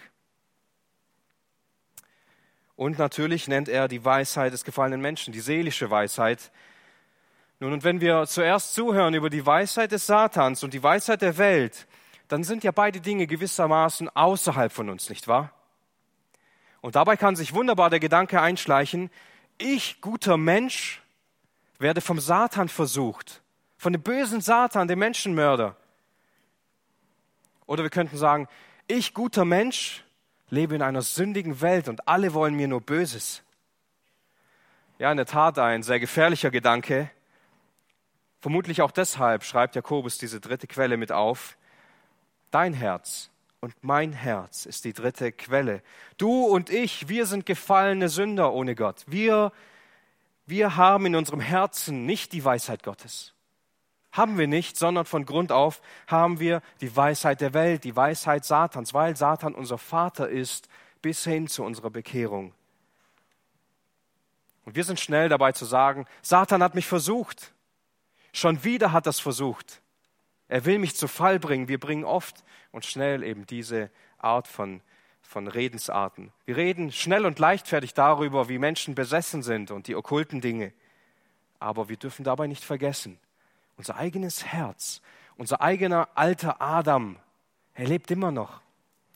[2.76, 6.50] Und natürlich nennt er die Weisheit des gefallenen Menschen, die seelische Weisheit.
[7.60, 11.38] Nun, und wenn wir zuerst zuhören über die Weisheit des Satans und die Weisheit der
[11.38, 11.86] Welt,
[12.28, 15.52] dann sind ja beide Dinge gewissermaßen außerhalb von uns, nicht wahr?
[16.80, 19.10] Und dabei kann sich wunderbar der Gedanke einschleichen,
[19.58, 21.02] ich, guter Mensch,
[21.78, 23.42] werde vom Satan versucht
[23.82, 25.74] von dem bösen Satan, dem Menschenmörder.
[27.66, 28.46] Oder wir könnten sagen,
[28.86, 30.04] ich guter Mensch
[30.50, 33.42] lebe in einer sündigen Welt und alle wollen mir nur Böses.
[35.00, 37.10] Ja, in der Tat ein sehr gefährlicher Gedanke.
[38.40, 41.56] Vermutlich auch deshalb schreibt Jakobus diese dritte Quelle mit auf.
[42.52, 45.82] Dein Herz und mein Herz ist die dritte Quelle.
[46.18, 49.02] Du und ich, wir sind gefallene Sünder ohne Gott.
[49.08, 49.50] Wir,
[50.46, 53.34] wir haben in unserem Herzen nicht die Weisheit Gottes
[54.12, 58.44] haben wir nicht, sondern von Grund auf haben wir die Weisheit der Welt, die Weisheit
[58.44, 60.68] Satans, weil Satan unser Vater ist,
[61.00, 62.52] bis hin zu unserer Bekehrung.
[64.64, 67.52] Und wir sind schnell dabei zu sagen, Satan hat mich versucht.
[68.32, 69.81] Schon wieder hat er es versucht.
[70.52, 71.68] Er will mich zu Fall bringen.
[71.68, 73.88] Wir bringen oft und schnell eben diese
[74.18, 74.82] Art von,
[75.22, 76.30] von Redensarten.
[76.44, 80.74] Wir reden schnell und leichtfertig darüber, wie Menschen besessen sind und die okkulten Dinge.
[81.58, 83.18] Aber wir dürfen dabei nicht vergessen,
[83.78, 85.00] unser eigenes Herz,
[85.38, 87.16] unser eigener alter Adam,
[87.72, 88.60] er lebt immer noch.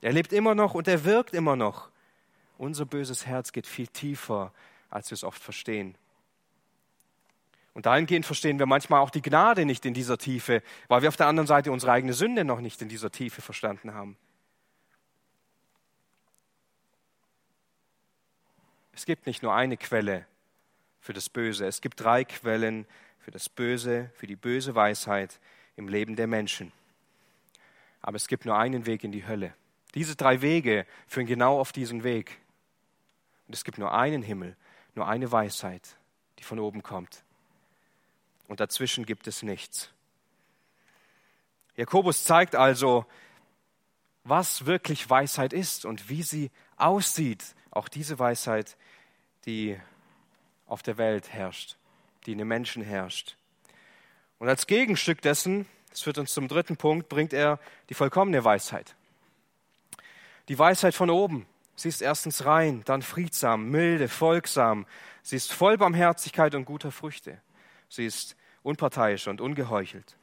[0.00, 1.90] Er lebt immer noch und er wirkt immer noch.
[2.56, 4.54] Unser böses Herz geht viel tiefer,
[4.88, 5.98] als wir es oft verstehen.
[7.76, 11.16] Und dahingehend verstehen wir manchmal auch die Gnade nicht in dieser Tiefe, weil wir auf
[11.18, 14.16] der anderen Seite unsere eigene Sünde noch nicht in dieser Tiefe verstanden haben.
[18.94, 20.24] Es gibt nicht nur eine Quelle
[21.00, 22.86] für das Böse, es gibt drei Quellen
[23.18, 25.38] für das Böse, für die böse Weisheit
[25.76, 26.72] im Leben der Menschen.
[28.00, 29.52] Aber es gibt nur einen Weg in die Hölle.
[29.94, 32.38] Diese drei Wege führen genau auf diesen Weg.
[33.46, 34.56] Und es gibt nur einen Himmel,
[34.94, 35.98] nur eine Weisheit,
[36.38, 37.25] die von oben kommt.
[38.48, 39.90] Und dazwischen gibt es nichts.
[41.76, 43.04] Jakobus zeigt also,
[44.24, 47.54] was wirklich Weisheit ist und wie sie aussieht.
[47.70, 48.76] Auch diese Weisheit,
[49.44, 49.78] die
[50.66, 51.76] auf der Welt herrscht
[52.26, 53.36] die in den Menschen herrscht.
[54.38, 58.94] Und als Gegenstück dessen, das führt uns zum dritten Punkt, bringt er die vollkommene Weisheit.
[60.48, 61.46] Die Weisheit von oben.
[61.74, 64.86] Sie ist erstens rein, dann friedsam, milde, folgsam.
[65.22, 67.40] Sie ist voll Barmherzigkeit und guter Früchte.
[67.88, 70.16] Sie ist unparteiisch und ungeheuchelt.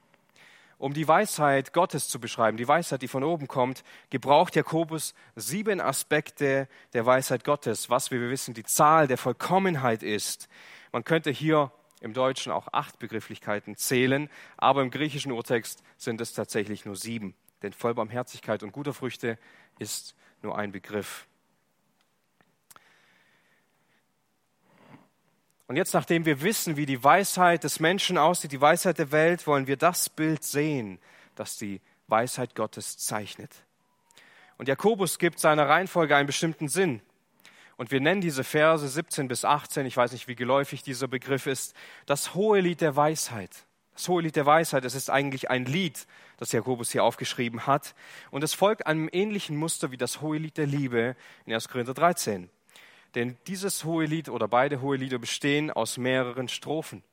[0.77, 5.79] Um die Weisheit Gottes zu beschreiben, die Weisheit, die von oben kommt, gebraucht Jakobus sieben
[5.79, 10.49] Aspekte der Weisheit Gottes, was, wie wir wissen, die Zahl der Vollkommenheit ist.
[10.91, 11.71] Man könnte hier
[12.01, 17.33] im Deutschen auch acht Begrifflichkeiten zählen, aber im griechischen Urtext sind es tatsächlich nur sieben.
[17.61, 19.39] Denn Vollbarmherzigkeit und guter Früchte
[19.79, 21.27] ist nur ein Begriff.
[25.67, 29.47] Und jetzt, nachdem wir wissen, wie die Weisheit des Menschen aussieht, die Weisheit der Welt,
[29.47, 30.99] wollen wir das Bild sehen,
[31.35, 33.51] das die Weisheit Gottes zeichnet.
[34.57, 37.01] Und Jakobus gibt seiner Reihenfolge einen bestimmten Sinn.
[37.75, 41.47] Und wir nennen diese Verse 17 bis 18, ich weiß nicht, wie geläufig dieser Begriff
[41.47, 43.65] ist, das hohe Lied der Weisheit.
[43.95, 47.95] Das hohe Lied der Weisheit, es ist eigentlich ein Lied, das Jakobus hier aufgeschrieben hat.
[48.31, 51.67] Und es folgt einem ähnlichen Muster wie das hohe Lied der Liebe in 1.
[51.67, 52.49] Korinther 13.
[53.15, 57.03] Denn dieses hohe Lied oder beide hohe Lieder bestehen aus mehreren Strophen.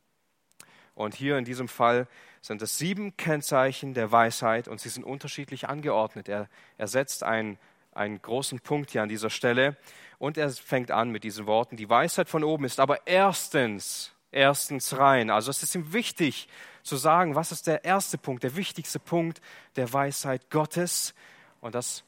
[0.94, 2.06] Und hier in diesem Fall
[2.40, 6.28] sind es sieben Kennzeichen der Weisheit und sie sind unterschiedlich angeordnet.
[6.28, 7.58] Er, er setzt einen,
[7.92, 9.76] einen großen Punkt hier an dieser Stelle
[10.18, 14.96] und er fängt an mit diesen Worten, die Weisheit von oben ist aber erstens, erstens
[14.96, 15.30] rein.
[15.30, 16.48] Also es ist ihm wichtig
[16.82, 19.40] zu sagen, was ist der erste Punkt, der wichtigste Punkt
[19.76, 21.14] der Weisheit Gottes.
[21.60, 22.04] Und das,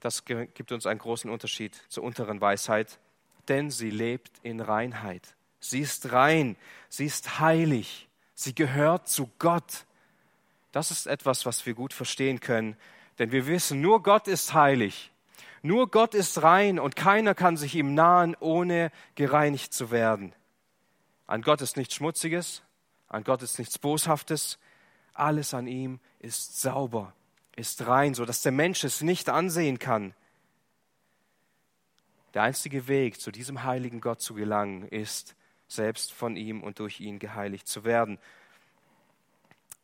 [0.00, 2.98] das gibt uns einen großen Unterschied zur unteren Weisheit,
[3.48, 5.34] denn sie lebt in Reinheit.
[5.60, 6.56] Sie ist rein,
[6.88, 9.84] sie ist heilig, sie gehört zu Gott.
[10.72, 12.76] Das ist etwas, was wir gut verstehen können,
[13.18, 15.10] denn wir wissen, nur Gott ist heilig.
[15.62, 20.32] Nur Gott ist rein und keiner kann sich ihm nahen, ohne gereinigt zu werden.
[21.26, 22.62] An Gott ist nichts Schmutziges,
[23.08, 24.58] an Gott ist nichts Boshaftes.
[25.12, 27.12] Alles an ihm ist sauber,
[27.56, 30.14] ist rein, so dass der Mensch es nicht ansehen kann.
[32.34, 35.34] Der einzige Weg, zu diesem heiligen Gott zu gelangen, ist,
[35.66, 38.18] selbst von ihm und durch ihn geheiligt zu werden.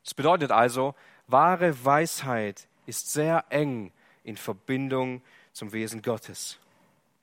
[0.04, 0.94] Das bedeutet also,
[1.26, 3.92] wahre Weisheit ist sehr eng
[4.24, 6.58] in Verbindung zum Wesen Gottes.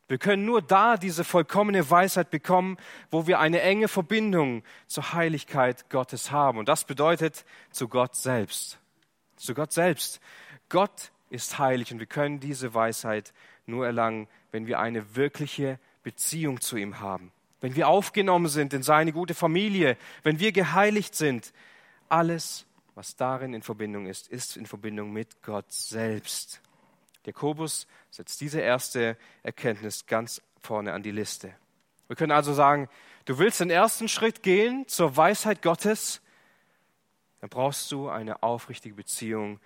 [0.08, 2.78] Wir können nur da diese vollkommene Weisheit bekommen,
[3.10, 6.58] wo wir eine enge Verbindung zur Heiligkeit Gottes haben.
[6.58, 8.80] Und das bedeutet zu Gott selbst.
[9.38, 10.20] Zu Gott selbst.
[10.70, 13.34] Gott ist heilig und wir können diese Weisheit
[13.66, 17.32] nur erlangen, wenn wir eine wirkliche Beziehung zu ihm haben.
[17.60, 21.54] Wenn wir aufgenommen sind in seine gute Familie, wenn wir geheiligt sind.
[22.08, 26.62] Alles, was darin in Verbindung ist, ist in Verbindung mit Gott selbst.
[27.26, 31.52] Jakobus setzt diese erste Erkenntnis ganz vorne an die Liste.
[32.08, 32.90] Wir können also sagen,
[33.26, 36.22] du willst den ersten Schritt gehen zur Weisheit Gottes,
[37.42, 39.60] dann brauchst du eine aufrichtige Beziehung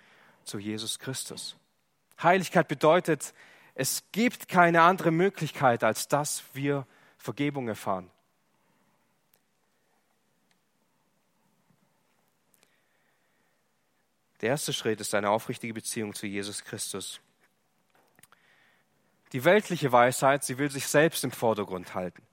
[0.44, 1.56] zu Jesus Christus.
[2.22, 3.34] Heiligkeit bedeutet,
[3.80, 6.84] es gibt keine andere Möglichkeit, als dass wir
[7.16, 8.10] Vergebung erfahren.
[14.40, 17.20] Der erste Schritt ist eine aufrichtige Beziehung zu Jesus Christus.
[19.32, 22.26] Die weltliche Weisheit, sie will sich selbst im Vordergrund halten.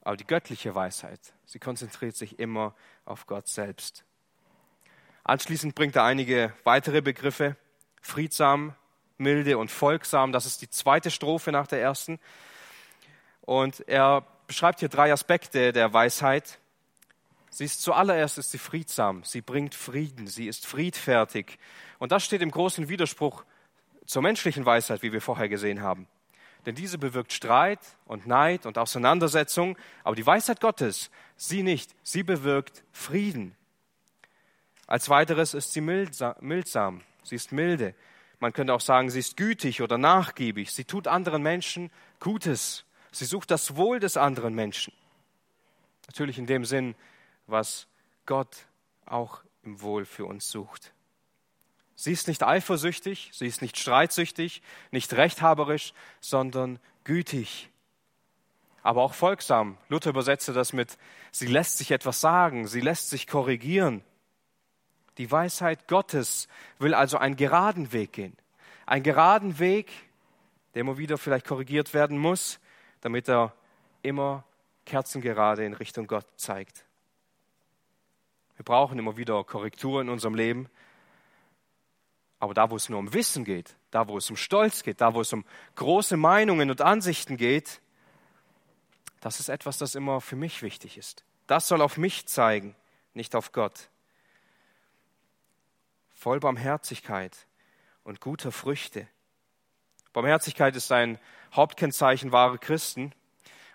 [0.00, 2.74] Aber die göttliche Weisheit, sie konzentriert sich immer
[3.04, 4.02] auf Gott selbst.
[5.24, 7.56] Anschließend bringt er einige weitere Begriffe.
[8.00, 8.74] Friedsam,
[9.18, 10.32] milde und folgsam.
[10.32, 12.18] Das ist die zweite Strophe nach der ersten.
[13.42, 16.58] Und er beschreibt hier drei Aspekte der Weisheit.
[17.50, 19.22] Sie ist zuallererst ist sie friedsam.
[19.24, 20.26] Sie bringt Frieden.
[20.26, 21.58] Sie ist friedfertig.
[21.98, 23.44] Und das steht im großen Widerspruch
[24.06, 26.08] zur menschlichen Weisheit, wie wir vorher gesehen haben.
[26.66, 32.22] Denn diese bewirkt Streit und Neid und Auseinandersetzung, aber die Weisheit Gottes, sie nicht, sie
[32.22, 33.54] bewirkt Frieden.
[34.86, 37.94] Als weiteres ist sie mildsam, sie ist milde.
[38.40, 43.24] Man könnte auch sagen, sie ist gütig oder nachgiebig, sie tut anderen Menschen Gutes, sie
[43.24, 44.92] sucht das Wohl des anderen Menschen.
[46.06, 46.94] Natürlich in dem Sinn,
[47.46, 47.86] was
[48.26, 48.66] Gott
[49.06, 50.92] auch im Wohl für uns sucht.
[51.96, 57.70] Sie ist nicht eifersüchtig, sie ist nicht streitsüchtig, nicht rechthaberisch, sondern gütig,
[58.82, 59.78] aber auch folgsam.
[59.88, 60.98] Luther übersetzte das mit,
[61.30, 64.02] sie lässt sich etwas sagen, sie lässt sich korrigieren.
[65.18, 66.48] Die Weisheit Gottes
[66.78, 68.36] will also einen geraden Weg gehen.
[68.86, 69.90] Einen geraden Weg,
[70.74, 72.58] der immer wieder vielleicht korrigiert werden muss,
[73.00, 73.54] damit er
[74.02, 74.44] immer
[74.84, 76.84] kerzengerade in Richtung Gott zeigt.
[78.56, 80.68] Wir brauchen immer wieder Korrektur in unserem Leben,
[82.38, 85.14] aber da, wo es nur um Wissen geht, da, wo es um Stolz geht, da,
[85.14, 85.44] wo es um
[85.76, 87.80] große Meinungen und Ansichten geht,
[89.20, 91.24] das ist etwas, das immer für mich wichtig ist.
[91.46, 92.76] Das soll auf mich zeigen,
[93.14, 93.88] nicht auf Gott.
[96.24, 97.36] Voll Barmherzigkeit
[98.02, 99.06] und guter Früchte.
[100.14, 101.18] Barmherzigkeit ist ein
[101.52, 103.12] Hauptkennzeichen wahrer Christen.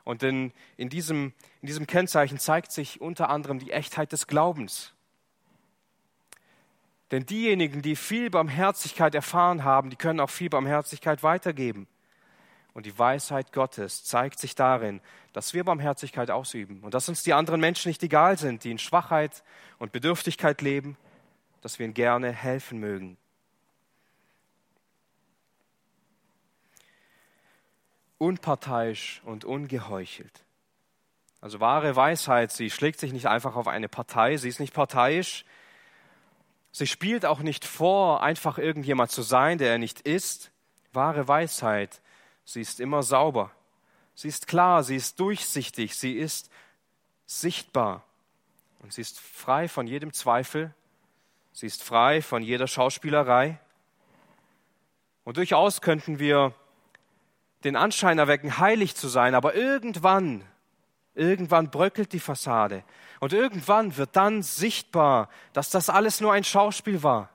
[0.03, 4.95] Und in, in, diesem, in diesem Kennzeichen zeigt sich unter anderem die Echtheit des Glaubens.
[7.12, 11.88] Denn diejenigen, die viel Barmherzigkeit erfahren haben, die können auch viel Barmherzigkeit weitergeben.
[12.73, 15.01] Und die Weisheit Gottes zeigt sich darin,
[15.33, 18.79] dass wir Barmherzigkeit ausüben und dass uns die anderen Menschen nicht egal sind, die in
[18.79, 19.43] Schwachheit
[19.77, 20.97] und Bedürftigkeit leben,
[21.62, 23.17] dass wir ihnen gerne helfen mögen.
[28.17, 30.43] Unparteiisch und ungeheuchelt.
[31.41, 35.45] Also wahre Weisheit, sie schlägt sich nicht einfach auf eine Partei, sie ist nicht parteiisch,
[36.72, 40.52] Sie spielt auch nicht vor, einfach irgendjemand zu sein, der er nicht ist.
[40.93, 42.02] Wahre Weisheit,
[42.45, 43.52] sie ist immer sauber.
[44.15, 46.52] Sie ist klar, sie ist durchsichtig, sie ist
[47.26, 48.04] sichtbar.
[48.80, 50.74] Und sie ist frei von jedem Zweifel.
[51.51, 53.59] Sie ist frei von jeder Schauspielerei.
[55.23, 56.53] Und durchaus könnten wir
[57.63, 60.45] den Anschein erwecken, heilig zu sein, aber irgendwann
[61.19, 62.85] Irgendwann bröckelt die Fassade
[63.19, 67.29] und irgendwann wird dann sichtbar, dass das alles nur ein Schauspiel war.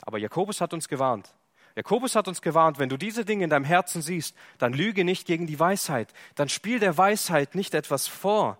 [0.00, 1.34] Aber Jakobus hat uns gewarnt.
[1.76, 5.26] Jakobus hat uns gewarnt, wenn du diese Dinge in deinem Herzen siehst, dann lüge nicht
[5.26, 8.56] gegen die Weisheit, dann spiel der Weisheit nicht etwas vor.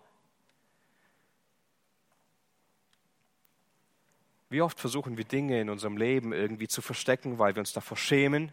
[4.55, 7.97] Wie oft versuchen wir Dinge in unserem Leben irgendwie zu verstecken, weil wir uns davor
[7.97, 8.53] schämen,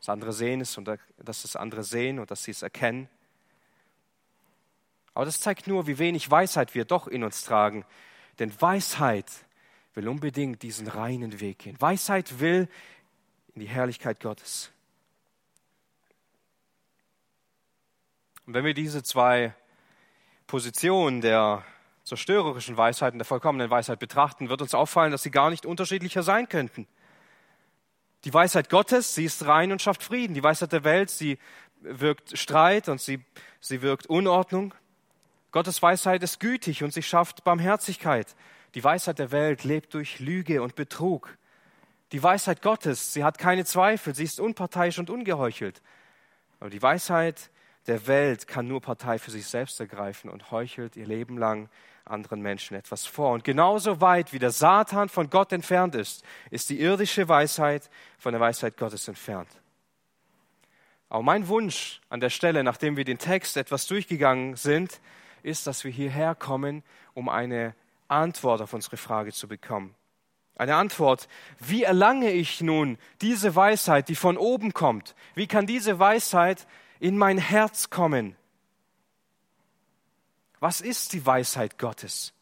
[0.00, 0.88] dass andere sehen es und
[1.18, 3.08] dass das andere sehen und dass sie es erkennen.
[5.14, 7.84] Aber das zeigt nur, wie wenig Weisheit wir doch in uns tragen.
[8.40, 9.30] Denn Weisheit
[9.94, 11.80] will unbedingt diesen reinen Weg gehen.
[11.80, 12.68] Weisheit will
[13.54, 14.72] in die Herrlichkeit Gottes.
[18.46, 19.54] Und wenn wir diese zwei
[20.48, 21.64] Position der
[22.06, 26.22] zerstörerischen Weisheit und der vollkommenen Weisheit betrachten, wird uns auffallen, dass sie gar nicht unterschiedlicher
[26.22, 26.86] sein könnten.
[28.24, 30.32] Die Weisheit Gottes, sie ist rein und schafft Frieden.
[30.32, 31.38] Die Weisheit der Welt, sie
[31.80, 33.24] wirkt Streit und sie,
[33.60, 34.72] sie wirkt Unordnung.
[35.50, 38.36] Gottes Weisheit ist gütig und sie schafft Barmherzigkeit.
[38.74, 41.36] Die Weisheit der Welt lebt durch Lüge und Betrug.
[42.12, 45.82] Die Weisheit Gottes, sie hat keine Zweifel, sie ist unparteiisch und ungeheuchelt.
[46.60, 47.50] Aber die Weisheit
[47.86, 51.68] der Welt kann nur Partei für sich selbst ergreifen und heuchelt ihr Leben lang
[52.06, 53.32] anderen Menschen etwas vor.
[53.32, 58.32] Und genauso weit wie der Satan von Gott entfernt ist, ist die irdische Weisheit von
[58.32, 59.48] der Weisheit Gottes entfernt.
[61.08, 65.00] Aber mein Wunsch an der Stelle, nachdem wir den Text etwas durchgegangen sind,
[65.42, 66.82] ist, dass wir hierher kommen,
[67.14, 67.74] um eine
[68.08, 69.94] Antwort auf unsere Frage zu bekommen.
[70.56, 71.28] Eine Antwort,
[71.58, 75.14] wie erlange ich nun diese Weisheit, die von oben kommt?
[75.34, 76.66] Wie kann diese Weisheit
[76.98, 78.36] in mein Herz kommen?
[80.60, 82.32] Was ist die Weisheit Gottes?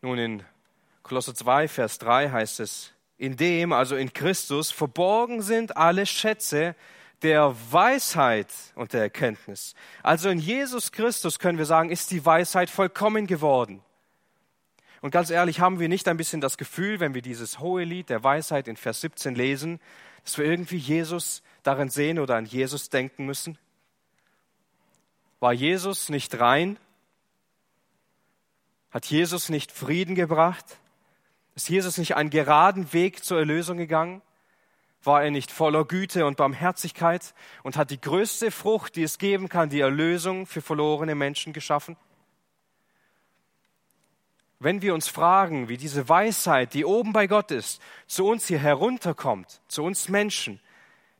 [0.00, 0.44] Nun, in
[1.02, 6.76] Kolosser 2, Vers 3 heißt es, in dem, also in Christus, verborgen sind alle Schätze
[7.22, 9.74] der Weisheit und der Erkenntnis.
[10.02, 13.82] Also in Jesus Christus können wir sagen, ist die Weisheit vollkommen geworden.
[15.00, 18.08] Und ganz ehrlich, haben wir nicht ein bisschen das Gefühl, wenn wir dieses hohe Lied
[18.08, 19.80] der Weisheit in Vers 17 lesen,
[20.24, 23.58] dass wir irgendwie Jesus darin sehen oder an Jesus denken müssen?
[25.40, 26.78] War Jesus nicht rein?
[28.90, 30.64] Hat Jesus nicht Frieden gebracht?
[31.54, 34.22] Ist Jesus nicht einen geraden Weg zur Erlösung gegangen?
[35.04, 39.48] War er nicht voller Güte und Barmherzigkeit und hat die größte Frucht, die es geben
[39.48, 41.96] kann, die Erlösung für verlorene Menschen geschaffen?
[44.60, 48.58] Wenn wir uns fragen, wie diese Weisheit, die oben bei Gott ist, zu uns hier
[48.58, 50.58] herunterkommt, zu uns Menschen,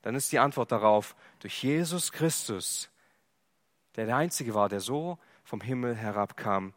[0.03, 2.91] dann ist die Antwort darauf durch Jesus Christus,
[3.97, 6.75] der der Einzige war, der so vom Himmel herabkam,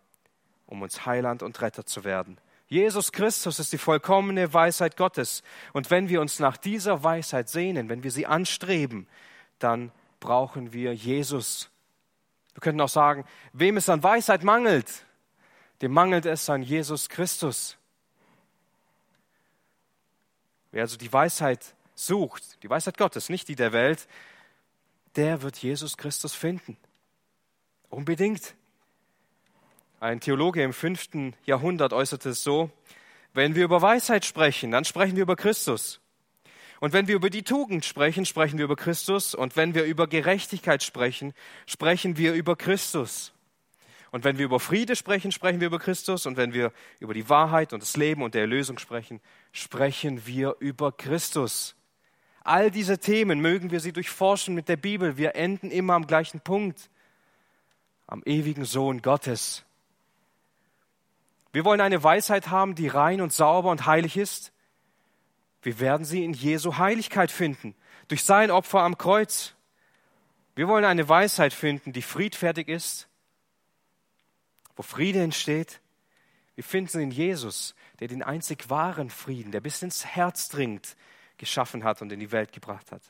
[0.65, 2.37] um uns Heiland und Retter zu werden.
[2.67, 5.43] Jesus Christus ist die vollkommene Weisheit Gottes.
[5.73, 9.07] Und wenn wir uns nach dieser Weisheit sehnen, wenn wir sie anstreben,
[9.59, 9.91] dann
[10.21, 11.69] brauchen wir Jesus.
[12.53, 15.05] Wir könnten auch sagen, wem es an Weisheit mangelt,
[15.81, 17.77] dem mangelt es an Jesus Christus.
[20.71, 24.07] Wer also die Weisheit sucht, die Weisheit Gottes, nicht die der Welt,
[25.17, 26.77] der wird Jesus Christus finden.
[27.91, 28.55] Unbedingt.
[29.99, 32.71] Ein Theologe im fünften Jahrhundert äußerte es so,
[33.33, 35.99] wenn wir über Weisheit sprechen, dann sprechen wir über Christus.
[36.79, 39.35] Und wenn wir über die Tugend sprechen, sprechen wir über Christus.
[39.35, 41.33] Und wenn wir über Gerechtigkeit sprechen,
[41.65, 43.33] sprechen wir über Christus.
[44.09, 46.25] Und wenn wir über Friede sprechen, sprechen wir über Christus.
[46.25, 49.19] Und wenn wir über die Wahrheit und das Leben und der Erlösung sprechen,
[49.51, 51.75] sprechen wir über Christus.
[52.43, 55.17] All diese Themen mögen wir sie durchforschen mit der Bibel.
[55.17, 56.89] Wir enden immer am gleichen Punkt.
[58.11, 59.63] Am ewigen Sohn Gottes.
[61.53, 64.51] Wir wollen eine Weisheit haben, die rein und sauber und heilig ist.
[65.61, 67.73] Wir werden sie in Jesu Heiligkeit finden,
[68.09, 69.55] durch sein Opfer am Kreuz.
[70.55, 73.07] Wir wollen eine Weisheit finden, die friedfertig ist,
[74.75, 75.79] wo Friede entsteht.
[76.55, 80.97] Wir finden sie in Jesus, der den einzig wahren Frieden, der bis ins Herz dringt,
[81.37, 83.03] geschaffen hat und in die Welt gebracht hat.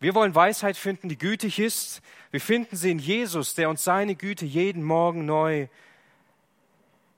[0.00, 2.02] Wir wollen Weisheit finden, die gütig ist.
[2.30, 5.68] Wir finden sie in Jesus, der uns seine Güte jeden Morgen neu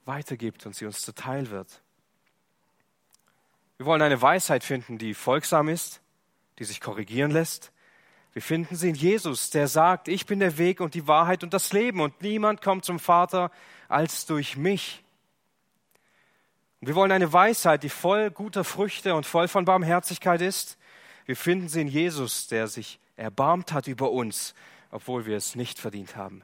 [0.06, 1.82] weitergibt und sie uns zuteil wird.
[3.76, 6.00] Wir wollen eine Weisheit finden, die folgsam ist,
[6.58, 7.72] die sich korrigieren lässt,
[8.32, 11.52] wir finden sie in Jesus, der sagt, ich bin der Weg und die Wahrheit und
[11.52, 13.50] das Leben und niemand kommt zum Vater
[13.88, 15.02] als durch mich.
[16.80, 20.78] Und wir wollen eine Weisheit, die voll guter Früchte und voll von Barmherzigkeit ist.
[21.30, 24.52] Wir finden sie in Jesus, der sich erbarmt hat über uns,
[24.90, 26.42] obwohl wir es nicht verdient haben.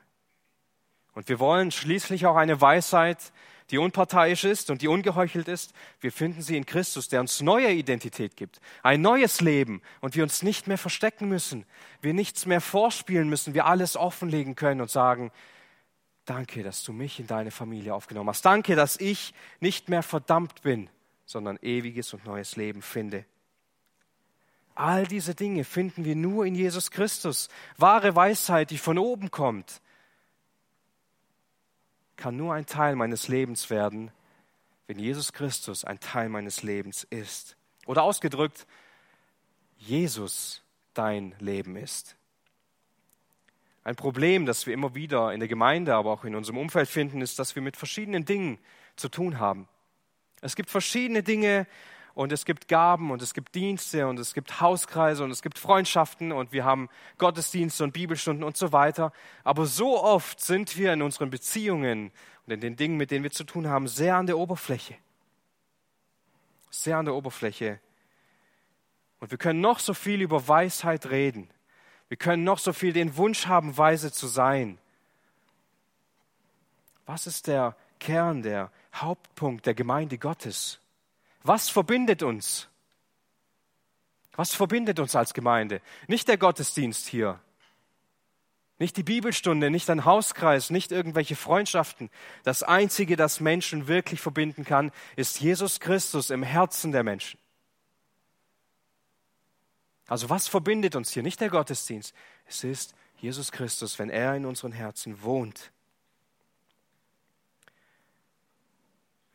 [1.12, 3.32] Und wir wollen schließlich auch eine Weisheit,
[3.70, 5.72] die unparteiisch ist und die ungeheuchelt ist.
[5.99, 10.22] Wir finden sie in Christus, der uns neue Identität gibt, ein neues Leben und wir
[10.22, 11.66] uns nicht mehr verstecken müssen,
[12.01, 15.32] wir nichts mehr vorspielen müssen, wir alles offenlegen können und sagen,
[16.26, 18.45] danke, dass du mich in deine Familie aufgenommen hast.
[18.45, 20.89] Danke, dass ich nicht mehr verdammt bin,
[21.24, 23.24] sondern ewiges und neues Leben finde.
[24.77, 27.49] All diese Dinge finden wir nur in Jesus Christus.
[27.79, 29.81] Wahre Weisheit, die von oben kommt,
[32.16, 34.11] kann nur ein Teil meines Lebens werden,
[34.87, 37.57] wenn Jesus Christus ein Teil meines Lebens ist.
[37.87, 38.66] Oder ausgedrückt,
[39.79, 40.62] Jesus
[40.93, 42.14] dein Leben ist.
[43.83, 47.22] Ein Problem, das wir immer wieder in der Gemeinde, aber auch in unserem Umfeld finden,
[47.22, 48.59] ist, dass wir mit verschiedenen Dingen
[48.97, 49.68] zu tun haben.
[50.43, 51.66] Es gibt verschiedene Dinge
[52.17, 55.59] und es gibt Gaben und es gibt Dienste und es gibt Hauskreise und es gibt
[55.59, 56.89] Freundschaften und wir haben
[57.19, 59.12] Gottesdienste und Bibelstunden und so weiter.
[59.45, 62.11] Aber so oft sind wir in unseren Beziehungen
[62.47, 64.95] und in den Dingen, mit denen wir zu tun haben, sehr an der Oberfläche.
[66.71, 67.81] Sehr an der Oberfläche.
[69.21, 71.51] Und wir können noch so viel über Weisheit reden.
[72.09, 74.79] Wir können noch so viel den Wunsch haben, weise zu sein.
[77.05, 80.81] Was ist der Kern, der Hauptpunkt der Gemeinde Gottes?
[81.47, 82.68] Was verbindet uns?
[84.32, 85.80] Was verbindet uns als Gemeinde?
[86.09, 87.40] Nicht der Gottesdienst hier,
[88.78, 92.11] nicht die Bibelstunde, nicht ein Hauskreis, nicht irgendwelche Freundschaften.
[92.42, 97.38] Das Einzige, das Menschen wirklich verbinden kann, ist Jesus Christus im Herzen der Menschen.
[100.09, 101.22] Also was verbindet uns hier?
[101.22, 102.12] Nicht der Gottesdienst.
[102.47, 105.70] Es ist Jesus Christus, wenn er in unseren Herzen wohnt.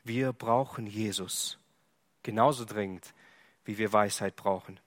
[0.03, 1.60] Wir brauchen Jesus
[2.23, 3.13] genauso dringend,
[3.65, 4.79] wie wir Weisheit brauchen.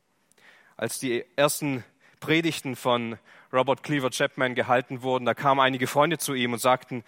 [0.76, 1.84] Als die ersten
[2.20, 3.18] Predigten von
[3.52, 7.04] Robert Cleaver Chapman gehalten wurden, da kamen einige Freunde zu ihm und sagten,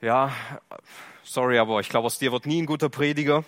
[0.00, 0.32] ja,
[1.22, 3.44] sorry, aber ich glaube, aus dir wird nie ein guter Prediger.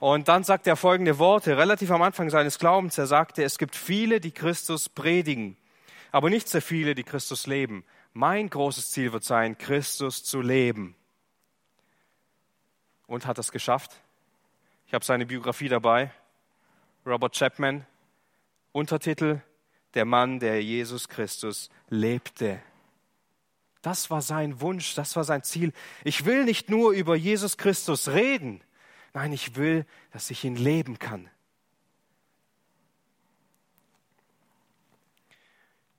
[0.00, 2.98] Und dann sagt er folgende Worte, relativ am Anfang seines Glaubens.
[2.98, 5.56] Er sagte, es gibt viele, die Christus predigen,
[6.12, 7.84] aber nicht sehr viele, die Christus leben.
[8.12, 10.94] Mein großes Ziel wird sein, Christus zu leben.
[13.06, 14.03] Und hat es geschafft?
[14.94, 16.12] Ich habe seine Biografie dabei.
[17.04, 17.84] Robert Chapman,
[18.70, 19.40] Untertitel
[19.94, 22.62] Der Mann, der Jesus Christus lebte.
[23.82, 25.72] Das war sein Wunsch, das war sein Ziel.
[26.04, 28.62] Ich will nicht nur über Jesus Christus reden,
[29.14, 31.28] nein, ich will, dass ich ihn leben kann.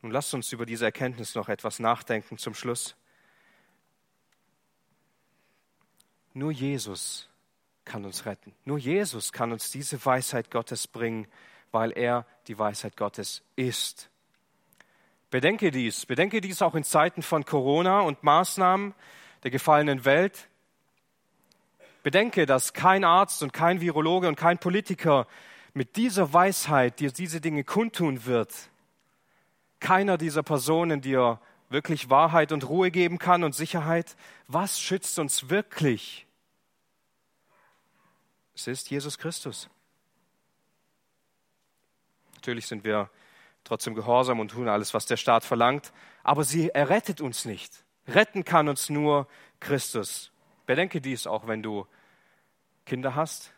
[0.02, 2.96] Nun lasst uns über diese Erkenntnis noch etwas nachdenken zum Schluss.
[6.34, 7.28] Nur Jesus
[7.86, 8.54] kann uns retten.
[8.66, 11.28] Nur Jesus kann uns diese Weisheit Gottes bringen,
[11.72, 14.10] weil er die Weisheit Gottes ist.
[15.30, 18.94] Bedenke dies, bedenke dies auch in Zeiten von Corona und Maßnahmen
[19.44, 20.48] der gefallenen Welt.
[22.04, 25.28] Bedenke, dass kein Arzt und kein Virologe und kein Politiker
[25.74, 28.54] mit dieser Weisheit dir diese Dinge kundtun wird.
[29.80, 34.16] Keiner dieser Personen dir wirklich Wahrheit und Ruhe geben kann und Sicherheit.
[34.48, 36.25] Was schützt uns wirklich?
[38.56, 39.70] Es ist Jesus Christus.
[42.36, 43.10] Natürlich sind wir
[43.64, 45.92] trotzdem gehorsam und tun alles, was der Staat verlangt,
[46.24, 47.84] aber sie errettet uns nicht.
[48.08, 49.28] Retten kann uns nur
[49.60, 50.32] Christus.
[50.66, 51.86] Bedenke dies auch, wenn du
[52.86, 53.52] Kinder hast.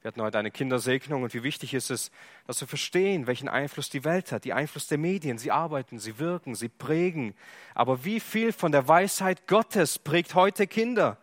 [0.00, 2.12] Wir hatten heute eine Kindersegnung und wie wichtig ist es,
[2.46, 5.38] dass wir verstehen, welchen Einfluss die Welt hat, die Einfluss der Medien.
[5.38, 7.34] Sie arbeiten, sie wirken, sie prägen.
[7.74, 11.18] Aber wie viel von der Weisheit Gottes prägt heute Kinder?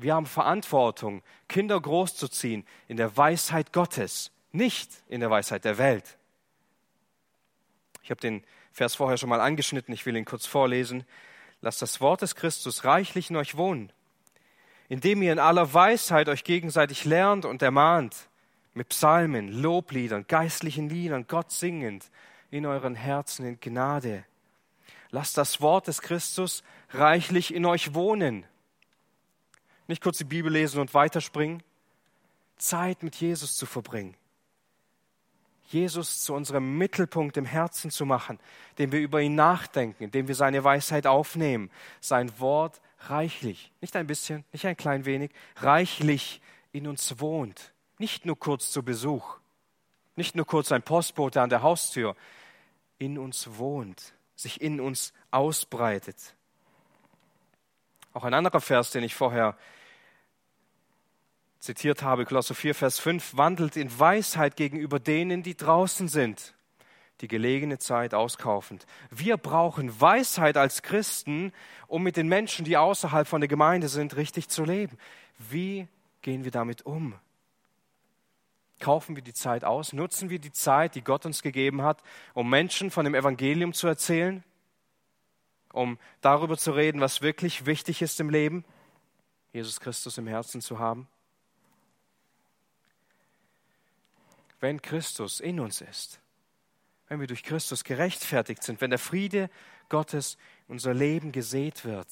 [0.00, 6.18] Wir haben Verantwortung, Kinder großzuziehen in der Weisheit Gottes, nicht in der Weisheit der Welt.
[8.04, 11.04] Ich habe den Vers vorher schon mal angeschnitten, ich will ihn kurz vorlesen.
[11.62, 13.92] Lasst das Wort des Christus reichlich in euch wohnen,
[14.88, 18.28] indem ihr in aller Weisheit euch gegenseitig lernt und ermahnt,
[18.74, 22.08] mit Psalmen, Lobliedern, geistlichen Liedern, Gott singend,
[22.52, 24.24] in euren Herzen in Gnade.
[25.10, 28.46] Lasst das Wort des Christus reichlich in euch wohnen
[29.88, 31.62] nicht kurz die Bibel lesen und weiterspringen.
[32.56, 34.16] Zeit mit Jesus zu verbringen.
[35.70, 38.38] Jesus zu unserem Mittelpunkt im Herzen zu machen,
[38.70, 41.70] indem wir über ihn nachdenken, indem wir seine Weisheit aufnehmen,
[42.00, 46.40] sein Wort reichlich, nicht ein bisschen, nicht ein klein wenig, reichlich
[46.72, 47.72] in uns wohnt.
[47.98, 49.38] Nicht nur kurz zu Besuch,
[50.16, 52.16] nicht nur kurz ein Postbote an der Haustür,
[52.98, 56.34] in uns wohnt, sich in uns ausbreitet.
[58.12, 59.56] Auch ein anderer Vers, den ich vorher
[61.58, 66.54] zitiert habe, Kolosser 4, Vers 5, wandelt in Weisheit gegenüber denen, die draußen sind,
[67.20, 68.86] die gelegene Zeit auskaufend.
[69.10, 71.52] Wir brauchen Weisheit als Christen,
[71.88, 74.98] um mit den Menschen, die außerhalb von der Gemeinde sind, richtig zu leben.
[75.38, 75.88] Wie
[76.22, 77.14] gehen wir damit um?
[78.80, 79.92] Kaufen wir die Zeit aus?
[79.92, 82.00] Nutzen wir die Zeit, die Gott uns gegeben hat,
[82.34, 84.44] um Menschen von dem Evangelium zu erzählen?
[85.72, 88.64] Um darüber zu reden, was wirklich wichtig ist im Leben?
[89.52, 91.08] Jesus Christus im Herzen zu haben?
[94.60, 96.20] Wenn Christus in uns ist,
[97.08, 99.50] wenn wir durch Christus gerechtfertigt sind, wenn der Friede
[99.88, 100.36] Gottes
[100.66, 102.08] in unser Leben gesät wird,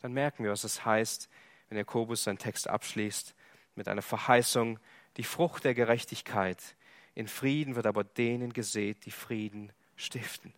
[0.00, 1.28] dann merken wir, was es heißt,
[1.68, 3.34] wenn Jakobus seinen Text abschließt
[3.74, 4.78] mit einer Verheißung,
[5.16, 6.76] die Frucht der Gerechtigkeit
[7.14, 10.52] in Frieden wird aber denen gesät, die Frieden stiften.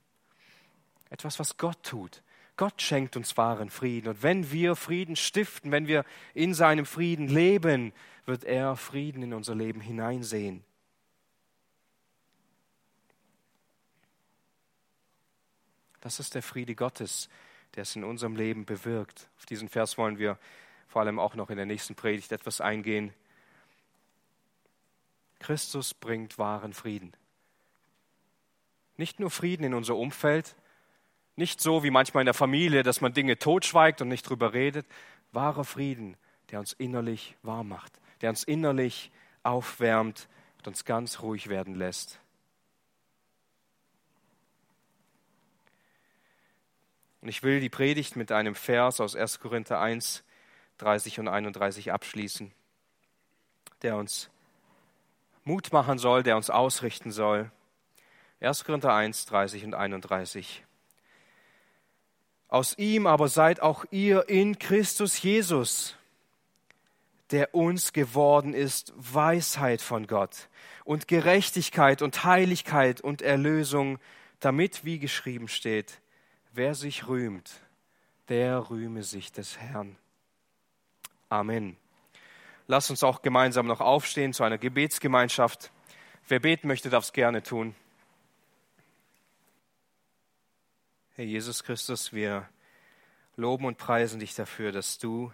[1.10, 2.22] Etwas, was Gott tut.
[2.62, 4.10] Gott schenkt uns wahren Frieden.
[4.10, 7.92] Und wenn wir Frieden stiften, wenn wir in seinem Frieden leben,
[8.24, 10.62] wird er Frieden in unser Leben hineinsehen.
[16.00, 17.28] Das ist der Friede Gottes,
[17.74, 19.28] der es in unserem Leben bewirkt.
[19.38, 20.38] Auf diesen Vers wollen wir
[20.86, 23.12] vor allem auch noch in der nächsten Predigt etwas eingehen.
[25.40, 27.12] Christus bringt wahren Frieden.
[28.96, 30.54] Nicht nur Frieden in unser Umfeld,
[31.36, 34.86] nicht so wie manchmal in der Familie, dass man Dinge totschweigt und nicht drüber redet.
[35.32, 36.16] Wahrer Frieden,
[36.50, 39.10] der uns innerlich warm macht, der uns innerlich
[39.42, 40.28] aufwärmt
[40.58, 42.20] und uns ganz ruhig werden lässt.
[47.22, 49.38] Und ich will die Predigt mit einem Vers aus 1.
[49.40, 50.24] Korinther 1,
[50.78, 52.52] 30 und 31 abschließen,
[53.82, 54.28] der uns
[55.44, 57.50] Mut machen soll, der uns ausrichten soll.
[58.40, 58.64] 1.
[58.64, 60.64] Korinther 1, 30 und 31.
[62.53, 65.96] Aus ihm aber seid auch ihr in Christus Jesus,
[67.30, 70.50] der uns geworden ist Weisheit von Gott
[70.84, 73.98] und Gerechtigkeit und Heiligkeit und Erlösung,
[74.38, 76.03] damit, wie geschrieben steht,
[76.53, 77.62] wer sich rühmt,
[78.28, 79.96] der rühme sich des Herrn.
[81.30, 81.78] Amen.
[82.66, 85.72] Lass uns auch gemeinsam noch aufstehen zu einer Gebetsgemeinschaft.
[86.28, 87.74] Wer beten möchte, darf es gerne tun.
[91.14, 92.48] Herr Jesus Christus, wir
[93.36, 95.30] loben und preisen dich dafür, dass du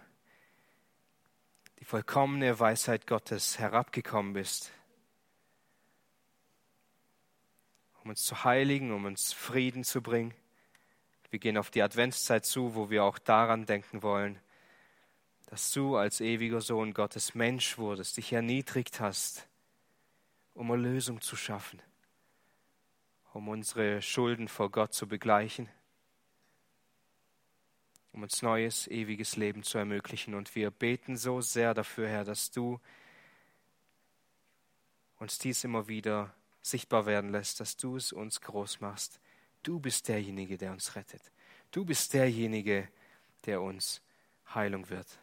[1.79, 4.73] die vollkommene Weisheit Gottes herabgekommen bist,
[8.03, 10.33] um uns zu heiligen, um uns Frieden zu bringen.
[11.29, 14.37] Wir gehen auf die Adventszeit zu, wo wir auch daran denken wollen,
[15.45, 19.47] dass du als ewiger Sohn Gottes Mensch wurdest, dich erniedrigt hast,
[20.53, 21.81] um Erlösung zu schaffen,
[23.39, 25.69] um unsere Schulden vor Gott zu begleichen,
[28.11, 30.33] um uns neues, ewiges Leben zu ermöglichen.
[30.33, 32.81] Und wir beten so sehr dafür, Herr, dass du
[35.19, 39.21] uns dies immer wieder sichtbar werden lässt, dass du es uns groß machst.
[39.63, 41.31] Du bist derjenige, der uns rettet.
[41.71, 42.89] Du bist derjenige,
[43.45, 44.01] der uns
[44.53, 45.17] Heilung wird.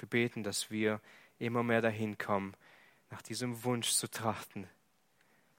[0.00, 1.00] Wir beten, dass wir
[1.38, 2.56] immer mehr dahin kommen,
[3.10, 4.66] nach diesem Wunsch zu trachten.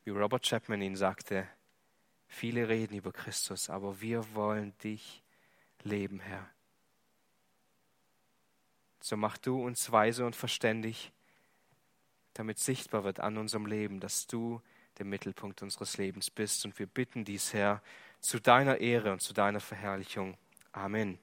[0.05, 1.47] Wie Robert Chapman ihn sagte,
[2.27, 5.23] viele reden über Christus, aber wir wollen dich
[5.81, 6.47] leben, Herr.
[9.01, 11.11] So mach du uns weise und verständig,
[12.33, 14.61] damit sichtbar wird an unserem Leben, dass du
[14.99, 16.65] der Mittelpunkt unseres Lebens bist.
[16.65, 17.81] Und wir bitten dies, Herr,
[18.19, 20.37] zu deiner Ehre und zu deiner Verherrlichung.
[20.71, 21.17] Amen.